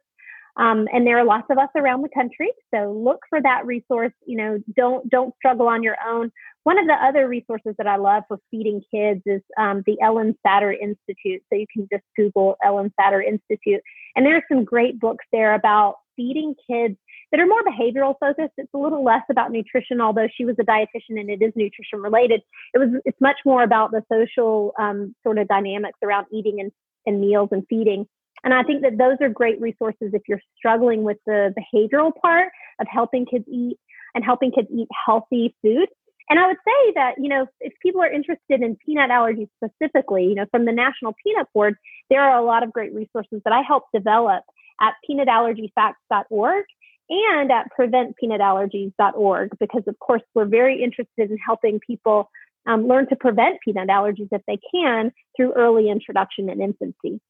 Um, 0.56 0.88
and 0.92 1.06
there 1.06 1.18
are 1.18 1.24
lots 1.24 1.46
of 1.50 1.58
us 1.58 1.68
around 1.76 2.02
the 2.02 2.08
country. 2.08 2.50
So 2.74 2.92
look 2.92 3.20
for 3.28 3.42
that 3.42 3.66
resource. 3.66 4.12
You 4.26 4.36
know, 4.36 4.58
don't 4.74 5.08
don't 5.10 5.34
struggle 5.36 5.68
on 5.68 5.82
your 5.82 5.96
own. 6.06 6.32
One 6.64 6.78
of 6.78 6.86
the 6.86 6.94
other 6.94 7.28
resources 7.28 7.74
that 7.78 7.86
I 7.86 7.96
love 7.96 8.24
for 8.26 8.38
feeding 8.50 8.82
kids 8.90 9.22
is 9.26 9.42
um, 9.58 9.82
the 9.86 9.96
Ellyn 10.02 10.34
Satter 10.44 10.74
Institute. 10.78 11.42
So 11.48 11.58
you 11.58 11.66
can 11.72 11.86
just 11.92 12.04
Google 12.16 12.56
Ellyn 12.64 12.90
Satter 12.98 13.24
Institute, 13.24 13.82
and 14.14 14.24
there 14.24 14.36
are 14.36 14.44
some 14.48 14.64
great 14.64 14.98
books 14.98 15.24
there 15.30 15.54
about 15.54 15.96
feeding 16.16 16.54
kids 16.68 16.96
that 17.30 17.40
are 17.40 17.46
more 17.46 17.62
behavioral 17.62 18.14
focused. 18.18 18.54
It's 18.56 18.72
a 18.74 18.78
little 18.78 19.04
less 19.04 19.22
about 19.30 19.52
nutrition, 19.52 20.00
although 20.00 20.28
she 20.34 20.44
was 20.44 20.56
a 20.58 20.64
dietitian 20.64 21.20
and 21.20 21.28
it 21.28 21.42
is 21.42 21.52
nutrition 21.54 22.00
related. 22.00 22.40
It 22.72 22.78
was 22.78 22.88
it's 23.04 23.20
much 23.20 23.36
more 23.44 23.62
about 23.62 23.90
the 23.90 24.02
social 24.10 24.72
um, 24.78 25.14
sort 25.22 25.38
of 25.38 25.48
dynamics 25.48 25.98
around 26.02 26.26
eating 26.32 26.60
and, 26.60 26.72
and 27.04 27.20
meals 27.20 27.50
and 27.52 27.64
feeding. 27.68 28.06
And 28.44 28.54
I 28.54 28.62
think 28.62 28.82
that 28.82 28.98
those 28.98 29.16
are 29.20 29.28
great 29.28 29.60
resources 29.60 30.10
if 30.12 30.22
you're 30.28 30.40
struggling 30.56 31.02
with 31.02 31.18
the 31.26 31.54
behavioral 31.58 32.12
part 32.20 32.48
of 32.80 32.86
helping 32.90 33.26
kids 33.26 33.44
eat 33.48 33.78
and 34.14 34.24
helping 34.24 34.52
kids 34.52 34.68
eat 34.70 34.88
healthy 35.06 35.54
food. 35.62 35.88
And 36.28 36.38
I 36.38 36.46
would 36.46 36.56
say 36.56 36.92
that, 36.96 37.14
you 37.18 37.28
know, 37.28 37.46
if 37.60 37.72
people 37.80 38.02
are 38.02 38.10
interested 38.10 38.60
in 38.60 38.76
peanut 38.84 39.10
allergies 39.10 39.48
specifically, 39.62 40.24
you 40.24 40.34
know, 40.34 40.46
from 40.50 40.64
the 40.64 40.72
National 40.72 41.14
Peanut 41.24 41.46
Board, 41.54 41.76
there 42.10 42.20
are 42.20 42.38
a 42.38 42.44
lot 42.44 42.62
of 42.62 42.72
great 42.72 42.92
resources 42.92 43.40
that 43.44 43.52
I 43.52 43.62
helped 43.62 43.92
develop 43.94 44.42
at 44.80 44.94
peanutallergyfacts.org 45.08 46.64
and 47.08 47.52
at 47.52 47.68
preventpeanutallergies.org 47.78 49.50
because, 49.60 49.82
of 49.86 49.98
course, 50.00 50.22
we're 50.34 50.46
very 50.46 50.82
interested 50.82 51.30
in 51.30 51.38
helping 51.38 51.78
people 51.78 52.28
um, 52.66 52.88
learn 52.88 53.08
to 53.08 53.16
prevent 53.16 53.60
peanut 53.64 53.88
allergies 53.88 54.28
if 54.32 54.42
they 54.48 54.58
can 54.74 55.12
through 55.36 55.52
early 55.52 55.88
introduction 55.88 56.48
in 56.50 56.60
infancy. 56.60 57.20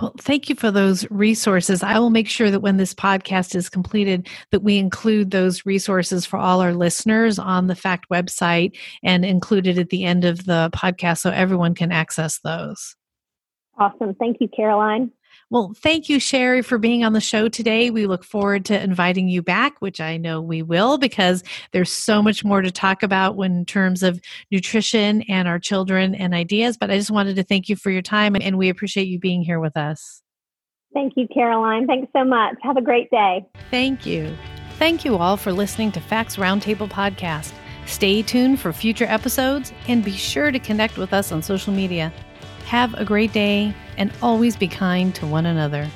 Well, 0.00 0.14
thank 0.18 0.48
you 0.48 0.56
for 0.56 0.70
those 0.70 1.08
resources. 1.10 1.82
I 1.82 1.98
will 1.98 2.10
make 2.10 2.28
sure 2.28 2.50
that 2.50 2.60
when 2.60 2.78
this 2.78 2.94
podcast 2.94 3.54
is 3.54 3.68
completed 3.68 4.28
that 4.50 4.62
we 4.62 4.78
include 4.78 5.30
those 5.30 5.64
resources 5.64 6.26
for 6.26 6.36
all 6.36 6.60
our 6.60 6.74
listeners 6.74 7.38
on 7.38 7.68
the 7.68 7.76
FACT 7.76 8.08
website 8.10 8.76
and 9.04 9.24
include 9.24 9.66
it 9.66 9.78
at 9.78 9.90
the 9.90 10.04
end 10.04 10.24
of 10.24 10.46
the 10.46 10.70
podcast 10.74 11.18
so 11.18 11.30
everyone 11.30 11.74
can 11.74 11.92
access 11.92 12.40
those. 12.40 12.96
Awesome. 13.78 14.14
Thank 14.14 14.38
you, 14.40 14.48
Caroline. 14.48 15.10
Well, 15.50 15.74
thank 15.76 16.08
you, 16.08 16.18
Sherry, 16.18 16.62
for 16.62 16.78
being 16.78 17.04
on 17.04 17.12
the 17.12 17.20
show 17.20 17.48
today. 17.48 17.90
We 17.90 18.06
look 18.06 18.24
forward 18.24 18.64
to 18.66 18.82
inviting 18.82 19.28
you 19.28 19.42
back, 19.42 19.80
which 19.80 20.00
I 20.00 20.16
know 20.16 20.40
we 20.40 20.62
will, 20.62 20.98
because 20.98 21.42
there's 21.72 21.92
so 21.92 22.22
much 22.22 22.44
more 22.44 22.62
to 22.62 22.70
talk 22.70 23.02
about 23.02 23.38
in 23.38 23.64
terms 23.64 24.02
of 24.02 24.20
nutrition 24.50 25.22
and 25.22 25.46
our 25.46 25.58
children 25.58 26.14
and 26.14 26.34
ideas. 26.34 26.76
But 26.76 26.90
I 26.90 26.96
just 26.96 27.10
wanted 27.10 27.36
to 27.36 27.42
thank 27.42 27.68
you 27.68 27.76
for 27.76 27.90
your 27.90 28.02
time, 28.02 28.36
and 28.40 28.58
we 28.58 28.68
appreciate 28.68 29.06
you 29.06 29.18
being 29.18 29.42
here 29.42 29.60
with 29.60 29.76
us. 29.76 30.22
Thank 30.92 31.14
you, 31.16 31.26
Caroline. 31.32 31.86
Thanks 31.86 32.10
so 32.14 32.24
much. 32.24 32.54
Have 32.62 32.76
a 32.76 32.82
great 32.82 33.10
day. 33.10 33.44
Thank 33.70 34.06
you. 34.06 34.34
Thank 34.78 35.04
you 35.04 35.16
all 35.16 35.36
for 35.36 35.52
listening 35.52 35.92
to 35.92 36.00
Facts 36.00 36.36
Roundtable 36.36 36.88
Podcast. 36.88 37.52
Stay 37.86 38.22
tuned 38.22 38.60
for 38.60 38.72
future 38.72 39.04
episodes 39.04 39.72
and 39.88 40.04
be 40.04 40.12
sure 40.12 40.50
to 40.50 40.58
connect 40.58 40.96
with 40.96 41.12
us 41.12 41.32
on 41.32 41.42
social 41.42 41.72
media. 41.72 42.12
Have 42.66 42.94
a 42.94 43.04
great 43.04 43.32
day 43.32 43.74
and 43.96 44.12
always 44.22 44.56
be 44.56 44.68
kind 44.68 45.14
to 45.16 45.26
one 45.26 45.46
another. 45.46 45.88